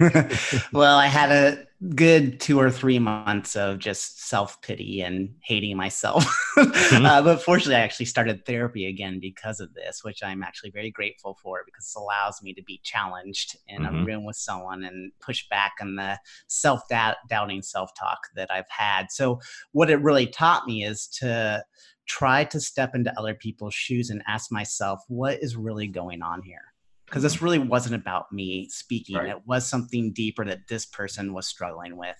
well 0.73 0.97
i 0.97 1.07
had 1.07 1.31
a 1.31 1.65
good 1.95 2.39
two 2.39 2.59
or 2.59 2.71
three 2.71 2.99
months 2.99 3.55
of 3.55 3.77
just 3.77 4.27
self-pity 4.27 5.01
and 5.01 5.33
hating 5.43 5.75
myself 5.75 6.23
mm-hmm. 6.57 7.05
uh, 7.05 7.21
but 7.21 7.41
fortunately 7.41 7.75
i 7.75 7.79
actually 7.79 8.05
started 8.05 8.45
therapy 8.45 8.85
again 8.85 9.19
because 9.19 9.59
of 9.59 9.73
this 9.73 10.03
which 10.03 10.21
i'm 10.23 10.43
actually 10.43 10.71
very 10.71 10.91
grateful 10.91 11.37
for 11.41 11.61
because 11.65 11.91
it 11.95 11.99
allows 11.99 12.41
me 12.41 12.53
to 12.53 12.63
be 12.63 12.79
challenged 12.83 13.57
in 13.67 13.83
mm-hmm. 13.83 13.95
a 13.95 14.05
room 14.05 14.25
with 14.25 14.35
someone 14.35 14.83
and 14.83 15.11
push 15.19 15.47
back 15.49 15.73
on 15.81 15.95
the 15.95 16.17
self-doubting 16.47 17.61
self-talk 17.61 18.19
that 18.35 18.49
i've 18.51 18.69
had 18.69 19.07
so 19.09 19.39
what 19.71 19.89
it 19.89 20.01
really 20.01 20.27
taught 20.27 20.65
me 20.65 20.83
is 20.83 21.07
to 21.07 21.63
try 22.07 22.43
to 22.45 22.59
step 22.59 22.95
into 22.95 23.17
other 23.17 23.33
people's 23.33 23.73
shoes 23.73 24.09
and 24.09 24.21
ask 24.27 24.51
myself, 24.51 25.01
what 25.07 25.41
is 25.41 25.55
really 25.55 25.87
going 25.87 26.21
on 26.21 26.41
here? 26.41 26.61
Because 27.05 27.21
this 27.21 27.35
mm-hmm. 27.35 27.45
really 27.45 27.59
wasn't 27.59 27.95
about 27.95 28.31
me 28.31 28.67
speaking. 28.69 29.17
Right. 29.17 29.29
It 29.29 29.41
was 29.45 29.67
something 29.67 30.13
deeper 30.13 30.45
that 30.45 30.67
this 30.67 30.85
person 30.85 31.33
was 31.33 31.45
struggling 31.45 31.95
with, 31.95 32.15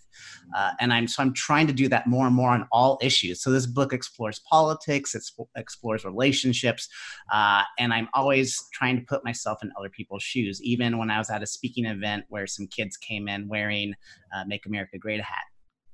uh, 0.56 0.72
and 0.80 0.94
I'm 0.94 1.08
so 1.08 1.24
I'm 1.24 1.34
trying 1.34 1.66
to 1.68 1.74
do 1.74 1.88
that 1.88 2.06
more 2.06 2.28
and 2.28 2.36
more 2.36 2.52
on 2.52 2.68
all 2.72 3.00
issues. 3.02 3.42
So 3.42 3.50
this 3.50 3.66
book 3.66 3.92
explores 3.92 4.40
politics, 4.48 5.16
it 5.16 5.24
explores 5.56 6.06
relationships, 6.06 6.90
uh, 7.32 7.64
and 7.80 7.92
I'm 7.92 8.08
always 8.14 8.62
trying 8.74 8.98
to 8.98 9.04
put 9.04 9.24
myself 9.24 9.64
in 9.64 9.72
other 9.80 9.90
people's 9.90 10.22
shoes. 10.22 10.62
Even 10.62 11.00
when 11.00 11.10
I 11.10 11.18
was 11.18 11.30
at 11.32 11.42
a 11.42 11.48
speaking 11.48 11.86
event 11.86 12.26
where 12.30 12.46
some 12.46 12.68
kids 12.68 12.96
came 12.96 13.28
in 13.28 13.48
wearing 13.48 13.94
uh, 14.36 14.44
"Make 14.46 14.68
America 14.68 15.00
Great" 15.00 15.22
hat, 15.22 15.46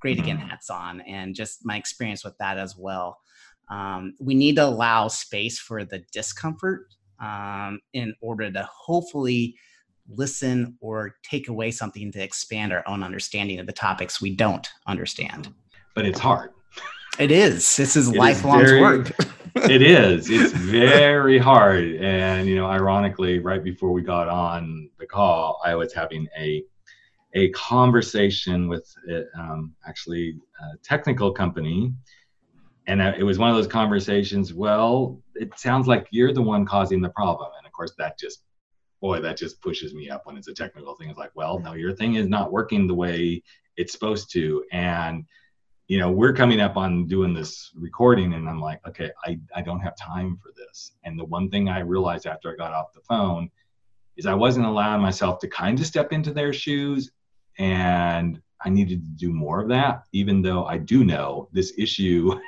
great 0.02 0.20
again 0.20 0.40
mm-hmm. 0.40 0.50
hats 0.50 0.70
on, 0.70 1.02
and 1.02 1.36
just 1.36 1.60
my 1.64 1.78
experience 1.78 2.26
with 2.26 2.38
that 2.40 2.58
as 2.58 2.76
well 2.78 3.20
um, 3.70 4.14
we 4.20 4.34
need 4.34 4.56
to 4.56 4.66
allow 4.66 5.08
space 5.08 5.60
for 5.60 5.84
the 5.86 6.00
discomfort 6.12 6.88
um, 7.20 7.80
in 7.94 8.14
order 8.22 8.52
to 8.52 8.68
hopefully 8.72 9.56
listen 10.08 10.76
or 10.82 11.16
take 11.24 11.50
away 11.50 11.72
something 11.72 12.12
to 12.12 12.22
expand 12.22 12.74
our 12.74 12.84
own 12.88 13.04
understanding 13.04 13.60
of 13.60 13.68
the 13.68 13.74
topics 13.74 14.22
we 14.22 14.36
don't 14.36 14.68
understand. 14.88 15.54
But 15.94 16.06
it's 16.06 16.20
hard. 16.20 16.52
It 17.20 17.32
is. 17.32 17.76
This 17.76 17.96
is 17.96 18.10
it 18.10 18.16
lifelong 18.16 18.62
is 18.62 18.72
very, 18.72 18.82
work. 18.82 19.12
it 19.56 19.82
is. 19.82 20.30
It's 20.30 20.54
very 20.54 21.38
hard. 21.38 21.84
And, 21.96 22.48
you 22.48 22.56
know, 22.56 22.66
ironically, 22.66 23.40
right 23.40 23.64
before 23.64 23.92
we 23.92 24.02
got 24.02 24.30
on 24.30 24.90
the 25.00 25.06
call, 25.06 25.62
I 25.64 25.76
was 25.76 25.94
having 25.94 26.28
a 26.38 26.64
a 27.36 27.50
conversation 27.50 28.68
with 28.68 28.92
uh, 29.12 29.22
um, 29.40 29.76
actually 29.86 30.36
a 30.60 30.78
technical 30.78 31.32
company 31.32 31.94
and 32.90 33.04
uh, 33.04 33.14
it 33.16 33.24
was 33.24 33.38
one 33.38 33.52
of 33.52 33.56
those 33.56 33.68
conversations 33.68 34.54
well 34.54 35.22
it 35.36 35.58
sounds 35.58 35.88
like 35.88 36.08
you're 36.12 36.34
the 36.34 36.42
one 36.42 36.66
causing 36.66 37.02
the 37.02 37.10
problem. 37.10 37.50
And 37.58 37.66
of 37.66 37.72
course 37.72 37.94
that 37.98 38.20
just 38.20 38.44
boy 39.00 39.22
that 39.22 39.38
just 39.38 39.62
pushes 39.62 39.94
me 39.94 40.10
up 40.10 40.26
when 40.26 40.36
it's 40.36 40.50
a 40.50 40.54
technical 40.54 40.96
thing. 40.96 41.10
It's 41.10 41.20
like 41.20 41.32
well 41.36 41.60
no 41.60 41.74
your 41.74 41.96
thing 41.96 42.16
is 42.16 42.28
not 42.28 42.52
working 42.52 42.88
the 42.88 42.96
way 42.96 43.44
it's 43.78 43.94
supposed 43.94 44.32
to. 44.34 44.64
And 44.72 45.24
you 45.88 46.00
know 46.00 46.12
we're 46.12 46.34
coming 46.34 46.60
up 46.60 46.78
on 46.78 47.08
doing 47.08 47.34
this 47.34 47.72
recording 47.74 48.34
and 48.34 48.48
i'm 48.48 48.62
like 48.62 48.80
okay 48.88 49.10
i, 49.26 49.40
I 49.56 49.64
don't 49.64 49.80
have 49.80 49.96
time 49.96 50.38
for 50.42 50.52
this. 50.58 50.92
And 51.04 51.18
the 51.18 51.26
one 51.26 51.50
thing 51.50 51.70
i 51.70 51.80
realized 51.80 52.26
after 52.26 52.52
i 52.52 52.56
got 52.56 52.74
off 52.74 52.94
the 52.94 53.02
phone 53.02 53.50
is 54.18 54.26
i 54.26 54.34
wasn't 54.34 54.66
allowing 54.66 55.02
myself 55.02 55.40
to 55.40 55.48
kind 55.48 55.80
of 55.80 55.86
step 55.86 56.12
into 56.12 56.32
their 56.32 56.54
shoes. 56.54 57.12
And 57.58 58.42
i 58.64 58.70
needed 58.70 59.04
to 59.04 59.12
do 59.12 59.32
more 59.32 59.62
of 59.62 59.70
that 59.70 60.04
even 60.12 60.42
though 60.42 60.66
i 60.66 60.78
do 60.78 61.04
know 61.04 61.50
this 61.54 61.74
issue 61.78 62.40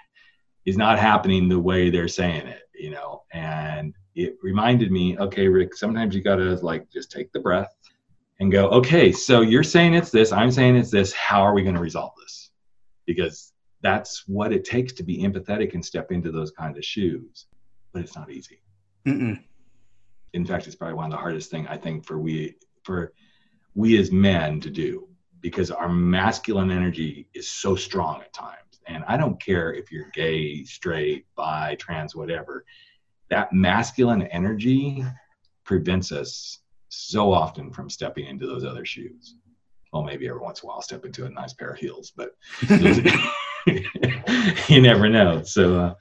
is 0.65 0.77
not 0.77 0.99
happening 0.99 1.49
the 1.49 1.59
way 1.59 1.89
they're 1.89 2.07
saying 2.07 2.47
it, 2.47 2.63
you 2.73 2.91
know. 2.91 3.23
And 3.33 3.93
it 4.15 4.35
reminded 4.43 4.91
me, 4.91 5.17
okay, 5.17 5.47
Rick, 5.47 5.75
sometimes 5.75 6.15
you 6.15 6.21
got 6.21 6.35
to 6.37 6.55
like 6.55 6.89
just 6.91 7.11
take 7.11 7.31
the 7.31 7.39
breath 7.39 7.73
and 8.39 8.51
go, 8.51 8.69
okay, 8.69 9.11
so 9.11 9.41
you're 9.41 9.63
saying 9.63 9.93
it's 9.93 10.11
this, 10.11 10.31
I'm 10.31 10.51
saying 10.51 10.75
it's 10.75 10.91
this. 10.91 11.13
How 11.13 11.41
are 11.41 11.53
we 11.53 11.63
going 11.63 11.75
to 11.75 11.81
resolve 11.81 12.13
this? 12.19 12.51
Because 13.05 13.53
that's 13.81 14.27
what 14.27 14.53
it 14.53 14.65
takes 14.65 14.93
to 14.93 15.03
be 15.03 15.23
empathetic 15.23 15.73
and 15.73 15.83
step 15.83 16.11
into 16.11 16.31
those 16.31 16.51
kind 16.51 16.77
of 16.77 16.85
shoes. 16.85 17.47
But 17.93 18.03
it's 18.03 18.15
not 18.15 18.31
easy. 18.31 18.61
Mm-mm. 19.07 19.41
In 20.33 20.45
fact, 20.45 20.67
it's 20.67 20.75
probably 20.75 20.95
one 20.95 21.05
of 21.05 21.11
the 21.11 21.17
hardest 21.17 21.51
thing 21.51 21.67
I 21.67 21.77
think 21.77 22.05
for 22.05 22.17
we 22.17 22.55
for 22.83 23.13
we 23.75 23.97
as 23.99 24.11
men 24.11 24.59
to 24.61 24.69
do 24.69 25.07
because 25.41 25.71
our 25.71 25.89
masculine 25.89 26.71
energy 26.71 27.27
is 27.33 27.49
so 27.49 27.75
strong 27.75 28.21
at 28.21 28.31
times 28.33 28.60
and 28.91 29.03
I 29.07 29.17
don't 29.17 29.41
care 29.41 29.73
if 29.73 29.91
you're 29.91 30.09
gay, 30.13 30.63
straight, 30.63 31.25
bi, 31.35 31.75
trans, 31.79 32.15
whatever. 32.15 32.65
that 33.29 33.53
masculine 33.53 34.23
energy 34.23 35.05
prevents 35.63 36.11
us 36.11 36.59
so 36.89 37.31
often 37.31 37.71
from 37.71 37.89
stepping 37.89 38.25
into 38.25 38.45
those 38.45 38.65
other 38.65 38.85
shoes. 38.85 39.35
Well, 39.93 40.03
maybe 40.03 40.27
every 40.27 40.41
once 40.41 40.61
in 40.61 40.67
a 40.67 40.69
while, 40.69 40.81
step 40.81 41.05
into 41.05 41.25
a 41.25 41.29
nice 41.29 41.53
pair 41.53 41.71
of 41.71 41.79
heels, 41.79 42.11
but 42.15 42.31
you 44.67 44.81
never 44.81 45.07
know. 45.07 45.43
So, 45.43 45.79
uh, 45.79 45.93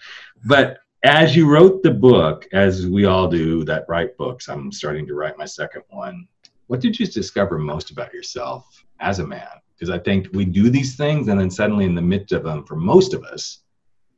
but 0.45 0.79
as 1.05 1.37
you 1.37 1.49
wrote 1.49 1.83
the 1.83 1.93
book, 1.93 2.49
as 2.53 2.87
we 2.87 3.05
all 3.05 3.29
do 3.29 3.65
that 3.65 3.87
write 3.89 4.17
books, 4.17 4.49
I'm 4.49 4.73
starting 4.73 5.07
to 5.07 5.15
write 5.15 5.39
my 5.39 5.45
second 5.45 5.83
one. 5.89 6.27
What 6.67 6.81
did 6.81 6.99
you 6.99 7.07
discover 7.07 7.59
most 7.59 7.91
about 7.91 8.13
yourself 8.13 8.85
as 8.99 9.21
a 9.21 9.27
man? 9.27 9.49
Because 9.81 9.91
I 9.91 9.99
think 9.99 10.29
we 10.35 10.45
do 10.45 10.69
these 10.69 10.95
things, 10.95 11.29
and 11.29 11.41
then 11.41 11.51
suddenly, 11.51 11.87
in 11.87 11.95
the 11.95 12.03
midst 12.03 12.33
of 12.33 12.45
them, 12.45 12.65
for 12.67 12.77
most 12.77 13.15
of 13.15 13.25
us, 13.25 13.63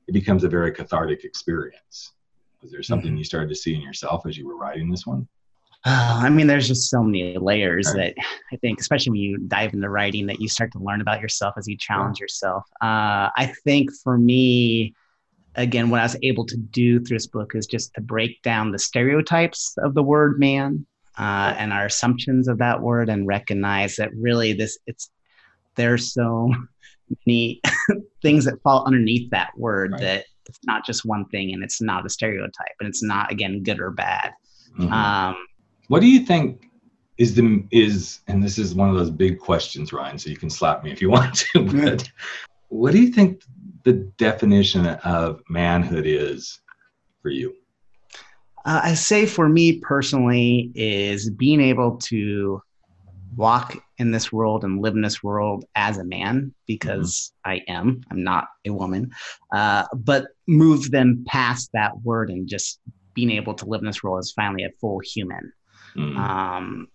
it 0.08 0.12
becomes 0.12 0.42
a 0.42 0.48
very 0.48 0.72
cathartic 0.72 1.22
experience. 1.22 2.14
Was 2.62 2.72
there 2.72 2.82
something 2.82 3.10
mm-hmm. 3.10 3.18
you 3.18 3.24
started 3.24 3.48
to 3.50 3.54
see 3.54 3.74
in 3.76 3.80
yourself 3.80 4.26
as 4.26 4.36
you 4.36 4.44
were 4.44 4.56
writing 4.56 4.90
this 4.90 5.06
one? 5.06 5.28
Oh, 5.86 6.20
I 6.22 6.30
mean, 6.30 6.48
there's 6.48 6.66
just 6.66 6.90
so 6.90 7.02
many 7.02 7.38
layers 7.38 7.86
right. 7.94 8.14
that 8.16 8.26
I 8.52 8.56
think, 8.56 8.80
especially 8.80 9.10
when 9.10 9.20
you 9.20 9.38
dive 9.38 9.72
into 9.72 9.88
writing, 9.88 10.26
that 10.26 10.40
you 10.40 10.48
start 10.48 10.72
to 10.72 10.78
learn 10.80 11.00
about 11.00 11.20
yourself 11.20 11.54
as 11.56 11.68
you 11.68 11.76
challenge 11.76 12.18
yeah. 12.18 12.24
yourself. 12.24 12.64
Uh, 12.80 13.30
I 13.36 13.52
think 13.64 13.90
for 14.02 14.18
me, 14.18 14.94
again, 15.54 15.90
what 15.90 16.00
I 16.00 16.04
was 16.04 16.16
able 16.22 16.46
to 16.46 16.56
do 16.56 17.00
through 17.00 17.16
this 17.16 17.26
book 17.26 17.54
is 17.54 17.66
just 17.66 17.94
to 17.94 18.00
break 18.00 18.42
down 18.42 18.72
the 18.72 18.78
stereotypes 18.78 19.74
of 19.78 19.94
the 19.94 20.02
word 20.02 20.38
man 20.38 20.86
uh, 21.18 21.54
and 21.58 21.72
our 21.72 21.86
assumptions 21.86 22.48
of 22.48 22.58
that 22.58 22.80
word, 22.80 23.08
and 23.08 23.26
recognize 23.26 23.96
that 23.96 24.14
really 24.14 24.52
this 24.52 24.78
it's 24.86 25.10
there's 25.74 26.12
so 26.12 26.52
many 27.26 27.60
things 28.22 28.44
that 28.44 28.62
fall 28.62 28.84
underneath 28.86 29.30
that 29.30 29.50
word 29.56 29.92
right. 29.92 30.00
that 30.00 30.24
it's 30.46 30.60
not 30.64 30.84
just 30.84 31.04
one 31.04 31.24
thing, 31.26 31.52
and 31.52 31.62
it's 31.62 31.80
not 31.80 32.06
a 32.06 32.10
stereotype, 32.10 32.74
and 32.80 32.88
it's 32.88 33.02
not 33.02 33.30
again 33.30 33.62
good 33.62 33.80
or 33.80 33.90
bad. 33.90 34.32
Mm-hmm. 34.78 34.92
Um, 34.92 35.36
what 35.88 36.00
do 36.00 36.08
you 36.08 36.20
think 36.20 36.70
is 37.18 37.34
the 37.34 37.64
is 37.70 38.20
and 38.26 38.42
this 38.42 38.58
is 38.58 38.74
one 38.74 38.88
of 38.88 38.96
those 38.96 39.10
big 39.10 39.38
questions, 39.38 39.92
Ryan, 39.92 40.18
so 40.18 40.30
you 40.30 40.36
can 40.36 40.50
slap 40.50 40.82
me 40.82 40.90
if 40.90 41.00
you 41.00 41.10
want 41.16 41.34
to, 41.34 41.60
but 41.84 42.10
what 42.68 42.92
do 42.92 43.00
you 43.00 43.08
think 43.08 43.42
the 43.84 43.92
definition 44.16 44.86
of 44.86 45.42
manhood 45.48 46.06
is 46.06 46.60
for 47.20 47.30
you? 47.30 47.54
Uh, 48.64 48.80
I 48.84 48.94
say 48.94 49.26
for 49.26 49.48
me 49.48 49.78
personally 49.80 50.70
is 50.74 51.28
being 51.30 51.60
able 51.60 51.96
to 51.96 52.62
walk 53.36 53.76
in 53.98 54.10
this 54.10 54.32
world 54.32 54.64
and 54.64 54.82
live 54.82 54.94
in 54.94 55.02
this 55.02 55.22
world 55.22 55.64
as 55.74 55.98
a 55.98 56.04
man 56.04 56.54
because 56.66 57.32
mm-hmm. 57.46 57.50
I 57.50 57.72
am. 57.72 58.02
I'm 58.10 58.22
not 58.22 58.48
a 58.66 58.70
woman, 58.70 59.10
uh, 59.54 59.84
but 59.94 60.26
move 60.46 60.90
them 60.90 61.24
past 61.26 61.70
that 61.72 61.92
word 62.02 62.30
and 62.30 62.48
just 62.48 62.80
being 63.14 63.30
able 63.30 63.54
to 63.54 63.66
live 63.66 63.80
in 63.80 63.86
this 63.86 64.02
world 64.02 64.18
as 64.18 64.32
finally 64.32 64.64
a 64.64 64.70
full 64.80 65.00
human 65.00 65.52
mm. 65.96 66.16
um, 66.16 66.88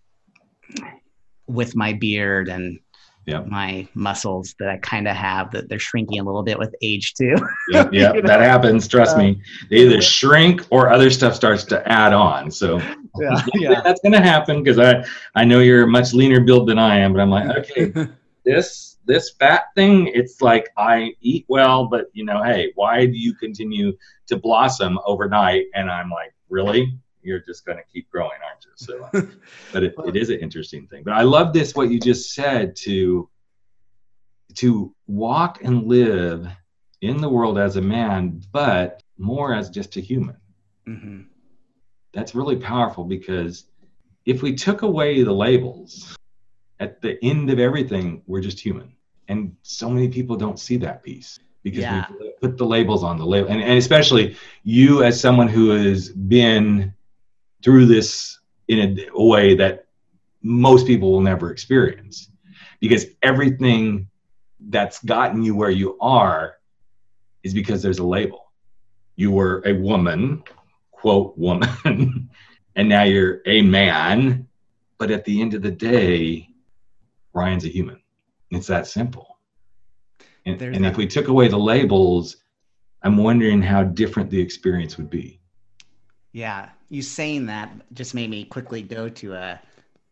with 1.48 1.76
my 1.76 1.94
beard 1.94 2.50
and 2.50 2.80
yep. 3.28 3.46
my 3.46 3.88
muscles 3.94 4.56
that 4.58 4.70
I 4.70 4.78
kind 4.78 5.08
of 5.08 5.16
have 5.16 5.52
that 5.52 5.70
they're 5.70 5.78
shrinking 5.78 6.20
a 6.20 6.24
little 6.24 6.42
bit 6.42 6.58
with 6.58 6.74
age 6.82 7.14
too. 7.14 7.36
yeah, 7.70 7.88
yeah 7.92 8.22
that 8.22 8.40
happens. 8.40 8.88
Trust 8.88 9.16
uh, 9.16 9.20
me. 9.20 9.42
They 9.70 9.78
either 9.78 10.02
shrink 10.02 10.66
or 10.72 10.90
other 10.90 11.12
stuff 11.12 11.36
starts 11.36 11.64
to 11.66 11.88
add 11.88 12.14
on. 12.14 12.50
So 12.50 12.80
yeah, 13.20 13.46
yeah. 13.56 13.82
that's 13.84 14.02
going 14.02 14.14
to 14.14 14.22
happen 14.22 14.64
because 14.64 14.80
I, 14.80 15.06
I 15.36 15.44
know 15.44 15.60
you're 15.60 15.84
a 15.84 15.88
much 15.88 16.14
leaner 16.14 16.40
build 16.40 16.68
than 16.70 16.80
I 16.80 16.98
am, 16.98 17.14
but 17.14 17.22
I'm 17.22 17.30
like, 17.30 17.58
okay, 17.58 17.94
this 18.46 18.98
this 19.06 19.32
fat 19.40 19.66
thing, 19.76 20.08
it's 20.08 20.42
like 20.42 20.70
I 20.78 21.14
eat 21.22 21.46
well, 21.48 21.88
but 21.88 22.08
you 22.14 22.26
know, 22.26 22.44
hey, 22.44 22.72
why 22.76 23.06
do 23.06 23.18
you 23.18 23.34
continue 23.36 23.96
to 24.28 24.38
blossom 24.38 25.00
overnight? 25.06 25.66
And 25.76 25.90
I'm 25.90 26.10
like, 26.10 26.34
really? 26.50 26.98
You're 27.28 27.40
just 27.40 27.66
going 27.66 27.78
to 27.78 27.84
keep 27.92 28.10
growing, 28.10 28.40
aren't 28.48 28.66
you? 28.66 28.72
So, 28.76 29.10
but 29.74 29.84
it, 29.84 29.94
it 30.06 30.16
is 30.16 30.30
an 30.30 30.40
interesting 30.40 30.88
thing. 30.88 31.04
But 31.04 31.14
I 31.14 31.22
love 31.22 31.54
this 31.54 31.76
what 31.76 31.92
you 31.92 32.00
just 32.00 32.34
said 32.34 32.76
to 32.78 33.30
to 34.56 34.96
walk 35.06 35.64
and 35.64 35.86
live 35.86 36.48
in 37.02 37.18
the 37.18 37.30
world 37.30 37.60
as 37.60 37.76
a 37.76 37.82
man, 37.82 38.42
but 38.52 39.04
more 39.18 39.54
as 39.54 39.70
just 39.70 39.98
a 39.98 40.00
human. 40.00 40.38
Mm-hmm. 40.88 41.22
That's 42.14 42.34
really 42.34 42.56
powerful 42.56 43.04
because 43.04 43.66
if 44.26 44.42
we 44.42 44.56
took 44.56 44.82
away 44.82 45.22
the 45.22 45.32
labels, 45.32 46.18
at 46.80 47.02
the 47.02 47.24
end 47.24 47.50
of 47.50 47.60
everything, 47.60 48.22
we're 48.28 48.42
just 48.42 48.60
human. 48.60 48.94
And 49.28 49.56
so 49.62 49.90
many 49.90 50.08
people 50.08 50.36
don't 50.36 50.60
see 50.60 50.78
that 50.78 51.04
piece 51.04 51.40
because 51.64 51.82
yeah. 51.82 52.06
we 52.20 52.32
put 52.42 52.58
the 52.58 52.66
labels 52.66 53.04
on 53.04 53.18
the 53.18 53.26
label. 53.26 53.50
And, 53.50 53.62
and 53.62 53.78
especially 53.78 54.38
you, 54.64 55.04
as 55.04 55.20
someone 55.20 55.48
who 55.48 55.72
has 55.72 56.10
been 56.10 56.94
through 57.64 57.86
this 57.86 58.40
in 58.68 59.00
a, 59.00 59.08
way 59.14 59.56
that 59.56 59.88
most 60.42 60.86
people 60.88 61.12
will 61.12 61.22
never 61.22 61.52
experience 61.52 62.30
because 62.80 63.06
everything 63.24 64.08
that's 64.70 65.04
gotten 65.04 65.44
you 65.44 65.56
where 65.56 65.70
you 65.70 65.98
are 66.00 66.56
is 67.44 67.54
because 67.54 67.82
there's 67.82 68.00
a 68.00 68.06
label. 68.06 68.52
You 69.16 69.32
were 69.32 69.64
a 69.66 69.74
woman, 69.74 70.44
quote, 70.92 71.38
woman, 71.38 71.70
and 72.76 72.90
now 72.90 73.04
you're 73.04 73.42
a 73.46 73.62
man. 73.62 74.48
But 74.98 75.12
at 75.12 75.26
the 75.26 75.42
end 75.42 75.54
of 75.54 75.62
the 75.62 75.72
day, 75.72 76.50
Ryan's 77.34 77.66
a 77.66 77.70
human. 77.70 78.02
It's 78.52 78.68
that 78.68 78.88
simple. 78.88 79.38
And, 80.46 80.62
and 80.62 80.86
if 80.86 80.98
we 80.98 81.08
took 81.08 81.28
away 81.28 81.50
the 81.50 81.58
labels, 81.58 82.38
I'm 83.04 83.18
wondering 83.18 83.62
how 83.62 83.84
different 83.84 84.30
the 84.30 84.40
experience 84.40 84.98
would 84.98 85.10
be. 85.10 85.40
Yeah, 86.38 86.70
you 86.90 87.02
saying 87.02 87.48
that 87.48 87.72
just 87.96 88.14
made 88.14 88.30
me 88.30 88.46
quickly 88.46 88.84
go 88.84 89.10
to 89.10 89.34
a 89.34 89.40
uh, 89.40 89.58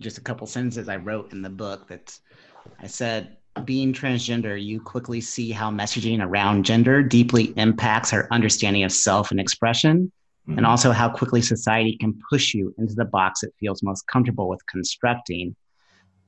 just 0.01 0.17
a 0.17 0.21
couple 0.21 0.47
sentences 0.47 0.89
I 0.89 0.95
wrote 0.95 1.31
in 1.33 1.43
the 1.43 1.51
book 1.51 1.88
that 1.89 2.17
I 2.79 2.88
said 2.88 3.38
being 3.63 3.93
transgender, 3.93 4.59
you 4.59 4.81
quickly 4.81 5.21
see 5.21 5.51
how 5.51 5.69
messaging 5.69 6.25
around 6.25 6.65
gender 6.65 7.03
deeply 7.03 7.53
impacts 7.57 8.11
our 8.11 8.27
understanding 8.31 8.83
of 8.83 8.91
self 8.91 9.29
and 9.29 9.39
expression, 9.39 10.11
mm-hmm. 10.49 10.57
and 10.57 10.65
also 10.65 10.91
how 10.91 11.09
quickly 11.09 11.43
society 11.43 11.95
can 11.95 12.19
push 12.27 12.55
you 12.55 12.73
into 12.79 12.95
the 12.95 13.05
box 13.05 13.43
it 13.43 13.53
feels 13.59 13.83
most 13.83 14.07
comfortable 14.07 14.49
with 14.49 14.65
constructing. 14.65 15.55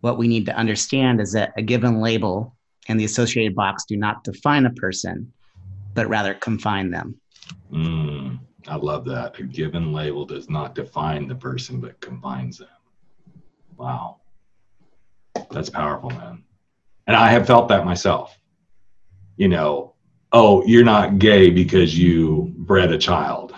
What 0.02 0.20
we 0.20 0.28
need 0.28 0.46
to 0.46 0.56
understand 0.56 1.22
is 1.22 1.32
that 1.32 1.54
a 1.58 1.64
given 1.64 2.02
label 2.02 2.56
and 2.88 3.00
the 3.00 3.06
associated 3.06 3.56
box 3.56 3.86
do 3.86 3.98
not 3.98 4.24
define 4.24 4.68
a 4.68 4.74
person, 4.74 5.34
but 5.96 6.08
rather 6.08 6.36
confine 6.36 6.92
them. 6.92 7.20
Mm. 7.72 8.38
I 8.68 8.76
love 8.76 9.06
that. 9.06 9.40
A 9.40 9.44
given 9.44 9.94
label 9.94 10.26
does 10.26 10.50
not 10.50 10.76
define 10.76 11.28
the 11.28 11.36
person, 11.36 11.80
but 11.80 12.00
combines 12.02 12.58
them. 12.58 12.68
Wow. 13.78 14.18
That's 15.52 15.70
powerful, 15.70 16.10
man. 16.10 16.44
And 17.08 17.16
I 17.16 17.30
have 17.30 17.48
felt 17.48 17.70
that 17.70 17.86
myself. 17.86 18.38
You 19.38 19.48
know, 19.48 19.94
oh, 20.34 20.66
you're 20.66 20.84
not 20.84 21.20
gay 21.20 21.50
because 21.50 21.98
you 21.98 22.54
bred 22.58 22.92
a 22.92 22.98
child. 22.98 23.56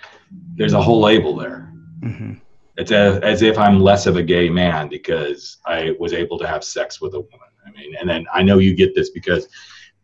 There's 0.56 0.72
a 0.72 0.82
whole 0.82 1.00
label 1.00 1.36
there. 1.36 1.72
Mm-hmm. 2.00 2.34
It's 2.76 2.90
as, 2.90 3.18
as 3.20 3.42
if 3.42 3.58
I'm 3.58 3.80
less 3.80 4.06
of 4.06 4.16
a 4.16 4.22
gay 4.22 4.48
man 4.48 4.88
because 4.88 5.58
I 5.66 5.94
was 5.98 6.12
able 6.12 6.38
to 6.38 6.46
have 6.46 6.64
sex 6.64 7.00
with 7.00 7.14
a 7.14 7.20
woman. 7.20 7.48
I 7.66 7.70
mean, 7.70 7.94
and 8.00 8.08
then 8.08 8.26
I 8.32 8.42
know 8.42 8.58
you 8.58 8.74
get 8.74 8.94
this 8.94 9.10
because 9.10 9.48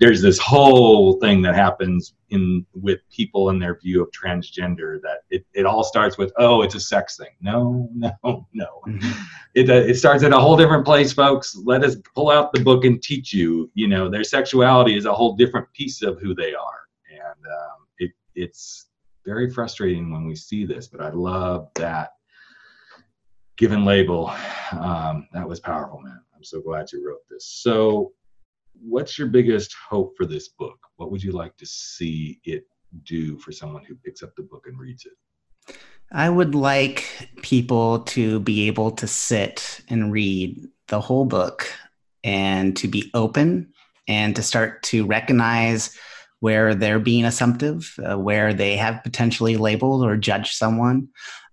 there's 0.01 0.21
this 0.21 0.39
whole 0.39 1.15
thing 1.21 1.41
that 1.43 1.55
happens 1.55 2.15
in 2.31 2.67
with 2.75 3.01
people 3.11 3.51
and 3.51 3.63
their 3.63 3.79
view 3.79 4.03
of 4.03 4.11
transgender 4.11 5.01
that 5.03 5.21
it, 5.31 5.47
it 5.55 5.67
all 5.67 5.85
starts 5.85 6.19
with 6.19 6.33
oh 6.39 6.63
it's 6.63 6.75
a 6.75 6.81
sex 6.81 7.17
thing. 7.17 7.31
No 7.41 7.89
no 7.95 8.47
no. 8.53 8.81
Mm-hmm. 8.87 9.23
it, 9.55 9.71
uh, 9.71 9.75
it 9.75 9.95
starts 9.95 10.25
at 10.25 10.33
a 10.33 10.39
whole 10.39 10.57
different 10.57 10.85
place 10.85 11.13
folks. 11.13 11.57
Let 11.65 11.85
us 11.85 11.97
pull 12.15 12.31
out 12.31 12.53
the 12.53 12.61
book 12.61 12.85
and 12.85 13.03
teach 13.03 13.33
you. 13.33 13.71
You 13.75 13.89
know 13.89 14.09
their 14.09 14.25
sexuality 14.25 14.97
is 14.97 15.05
a 15.07 15.13
whole 15.13 15.37
different 15.37 15.73
piece 15.73 16.03
of 16.03 16.21
who 16.21 16.35
they 16.35 16.55
are. 16.55 16.81
And 17.11 17.47
um, 17.47 17.87
it, 17.99 18.13
it's 18.35 18.87
very 19.25 19.51
frustrating 19.51 20.13
when 20.13 20.27
we 20.27 20.37
see 20.37 20.67
this 20.67 20.87
but 20.87 21.01
i 21.01 21.09
love 21.09 21.71
that 21.77 22.11
given 23.57 23.85
label. 23.85 24.33
Um, 24.73 25.29
that 25.33 25.49
was 25.49 25.61
powerful 25.61 26.01
man. 26.01 26.21
I'm 26.35 26.45
so 26.45 26.61
glad 26.61 26.91
you 26.93 27.07
wrote 27.07 27.23
this. 27.31 27.47
So 27.47 28.13
what's 28.81 29.19
your 29.19 29.29
biggest 29.29 29.75
hope 29.89 30.15
for 30.17 30.27
this 30.27 30.49
book? 30.49 30.79
What 30.97 31.11
would 31.11 31.23
you 31.23 31.33
like 31.33 31.57
to 31.57 31.67
see 31.67 32.41
it 32.45 32.65
do 33.05 33.39
for 33.39 33.53
someone 33.53 33.85
who 33.85 33.95
picks 33.97 34.23
up 34.23 34.35
the 34.37 34.43
book 34.43 34.65
and 34.67 34.79
reads 34.79 35.07
it? 35.07 35.77
I 36.13 36.31
would 36.31 36.55
like 36.55 37.29
people 37.43 38.01
to 38.01 38.41
be 38.41 38.67
able 38.67 38.93
to 38.93 39.07
sit 39.07 39.81
and 39.89 40.13
read 40.13 40.61
the 40.89 41.01
whole 41.01 41.25
book 41.25 41.69
and 42.23 42.77
to 42.77 42.89
be 42.89 43.11
open 43.15 43.73
and 44.07 44.37
to 44.37 44.43
start 44.43 44.83
to 44.85 45.07
recognize 45.07 45.97
where 46.41 46.75
they're 46.75 46.99
being 46.99 47.25
assumptive, 47.25 47.95
uh, 48.05 48.19
where 48.19 48.53
they 48.53 48.77
have 48.77 49.03
potentially 49.03 49.57
labeled 49.57 50.05
or 50.05 50.17
judged 50.17 50.53
someone, 50.53 51.09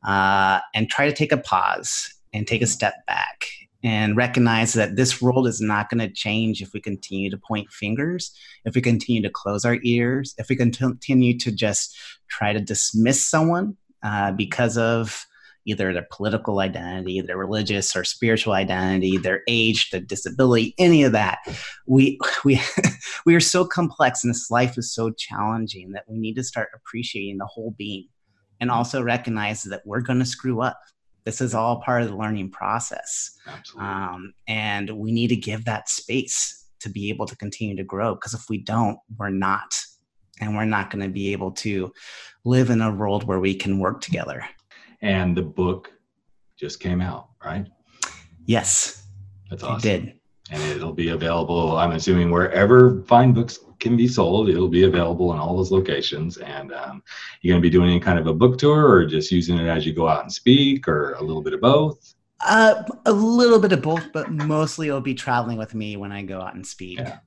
uh, 0.05 0.59
and 0.75 0.89
try 0.89 1.07
to 1.07 1.15
take 1.15 1.31
a 1.31 1.37
pause 1.37 2.13
and 2.33 2.45
take 2.45 2.61
a 2.61 2.67
step 2.67 2.93
back 3.07 3.45
and 3.83 4.15
recognize 4.15 4.73
that 4.73 4.95
this 4.95 5.21
world 5.21 5.47
is 5.47 5.59
not 5.59 5.89
going 5.89 5.99
to 5.99 6.13
change 6.13 6.61
if 6.61 6.73
we 6.73 6.79
continue 6.79 7.29
to 7.29 7.37
point 7.37 7.71
fingers, 7.71 8.31
if 8.65 8.75
we 8.75 8.81
continue 8.81 9.21
to 9.21 9.29
close 9.29 9.65
our 9.65 9.77
ears, 9.83 10.35
if 10.37 10.49
we 10.49 10.55
continue 10.55 11.37
to 11.37 11.51
just 11.51 11.95
try 12.29 12.53
to 12.53 12.59
dismiss 12.59 13.27
someone 13.27 13.75
uh, 14.03 14.31
because 14.31 14.77
of 14.77 15.25
either 15.65 15.93
their 15.93 16.07
political 16.11 16.59
identity, 16.59 17.21
their 17.21 17.37
religious 17.37 17.95
or 17.95 18.03
spiritual 18.03 18.53
identity, 18.53 19.17
their 19.17 19.41
age, 19.47 19.89
their 19.91 20.01
disability, 20.01 20.73
any 20.77 21.03
of 21.03 21.11
that. 21.11 21.39
We 21.85 22.19
we 22.45 22.61
we 23.25 23.35
are 23.35 23.41
so 23.41 23.65
complex 23.65 24.23
and 24.23 24.33
this 24.33 24.49
life 24.49 24.77
is 24.77 24.93
so 24.93 25.11
challenging 25.11 25.91
that 25.91 26.05
we 26.07 26.17
need 26.17 26.35
to 26.35 26.43
start 26.43 26.69
appreciating 26.75 27.37
the 27.37 27.45
whole 27.45 27.75
being 27.77 28.07
and 28.59 28.69
also 28.69 29.01
recognize 29.01 29.63
that 29.63 29.81
we're 29.85 30.01
going 30.01 30.19
to 30.19 30.25
screw 30.25 30.61
up. 30.61 30.79
This 31.23 31.41
is 31.41 31.53
all 31.53 31.81
part 31.81 32.01
of 32.01 32.09
the 32.09 32.15
learning 32.15 32.51
process. 32.51 33.31
Um, 33.77 34.33
and 34.47 34.89
we 34.89 35.11
need 35.11 35.27
to 35.27 35.35
give 35.35 35.65
that 35.65 35.89
space 35.89 36.67
to 36.79 36.89
be 36.89 37.09
able 37.09 37.27
to 37.27 37.35
continue 37.37 37.75
to 37.75 37.83
grow 37.83 38.15
because 38.15 38.33
if 38.33 38.45
we 38.49 38.57
don't, 38.57 38.97
we're 39.17 39.29
not. 39.29 39.75
And 40.39 40.55
we're 40.55 40.65
not 40.65 40.89
going 40.89 41.03
to 41.03 41.09
be 41.09 41.33
able 41.33 41.51
to 41.51 41.91
live 42.45 42.71
in 42.71 42.81
a 42.81 42.91
world 42.91 43.25
where 43.25 43.39
we 43.39 43.53
can 43.53 43.77
work 43.77 44.01
together 44.01 44.43
and 45.01 45.35
the 45.35 45.41
book 45.41 45.91
just 46.57 46.79
came 46.79 47.01
out, 47.01 47.29
right? 47.43 47.67
Yes, 48.45 49.07
that's 49.49 49.63
awesome. 49.63 49.77
It 49.77 49.81
did, 49.81 50.13
and 50.51 50.61
it'll 50.63 50.93
be 50.93 51.09
available. 51.09 51.77
I'm 51.77 51.91
assuming 51.91 52.31
wherever 52.31 53.03
fine 53.03 53.33
books 53.33 53.59
can 53.81 53.97
be 53.97 54.07
sold, 54.07 54.49
it'll 54.49 54.69
be 54.69 54.83
available 54.83 55.33
in 55.33 55.39
all 55.39 55.57
those 55.57 55.71
locations. 55.71 56.37
And 56.37 56.71
um, 56.71 57.03
you're 57.41 57.53
going 57.53 57.61
to 57.61 57.65
be 57.65 57.69
doing 57.69 57.89
any 57.89 57.99
kind 57.99 58.17
of 58.17 58.27
a 58.27 58.33
book 58.33 58.57
tour, 58.57 58.89
or 58.89 59.05
just 59.05 59.31
using 59.31 59.57
it 59.57 59.67
as 59.67 59.85
you 59.85 59.93
go 59.93 60.07
out 60.07 60.21
and 60.21 60.31
speak, 60.31 60.87
or 60.87 61.13
a 61.13 61.21
little 61.21 61.41
bit 61.41 61.53
of 61.53 61.61
both. 61.61 62.15
Uh, 62.39 62.83
a 63.05 63.11
little 63.11 63.59
bit 63.59 63.73
of 63.73 63.81
both, 63.81 64.11
but 64.13 64.31
mostly 64.31 64.87
it'll 64.87 65.01
be 65.01 65.13
traveling 65.13 65.57
with 65.57 65.75
me 65.75 65.97
when 65.97 66.11
I 66.11 66.21
go 66.21 66.39
out 66.39 66.55
and 66.55 66.65
speak. 66.65 66.99
Yeah. 66.99 67.17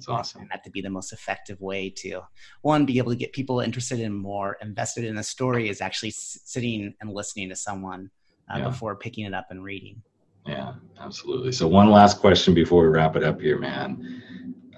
That's 0.00 0.08
awesome. 0.08 0.40
And 0.40 0.50
that 0.50 0.64
to 0.64 0.70
be 0.70 0.80
the 0.80 0.88
most 0.88 1.12
effective 1.12 1.60
way 1.60 1.90
to 1.98 2.22
one 2.62 2.86
be 2.86 2.96
able 2.96 3.12
to 3.12 3.18
get 3.18 3.34
people 3.34 3.60
interested 3.60 4.00
in 4.00 4.14
more, 4.14 4.56
invested 4.62 5.04
in 5.04 5.18
a 5.18 5.22
story 5.22 5.68
is 5.68 5.82
actually 5.82 6.12
sitting 6.12 6.94
and 7.02 7.12
listening 7.12 7.50
to 7.50 7.56
someone 7.56 8.10
uh, 8.48 8.58
yeah. 8.58 8.68
before 8.68 8.96
picking 8.96 9.26
it 9.26 9.34
up 9.34 9.48
and 9.50 9.62
reading. 9.62 10.00
Yeah, 10.46 10.72
absolutely. 10.98 11.52
So 11.52 11.68
one 11.68 11.90
last 11.90 12.18
question 12.18 12.54
before 12.54 12.82
we 12.84 12.88
wrap 12.88 13.14
it 13.14 13.22
up 13.22 13.42
here, 13.42 13.58
man. 13.58 14.22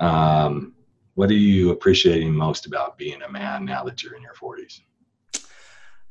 Um, 0.01 0.75
what 1.14 1.31
are 1.31 1.35
you 1.35 1.70
appreciating 1.70 2.33
most 2.33 2.66
about 2.66 2.96
being 2.96 3.22
a 3.22 3.31
man 3.31 3.64
now 3.64 3.85
that 3.85 4.03
you're 4.03 4.14
in 4.14 4.22
your 4.22 4.35
40s? 4.35 4.81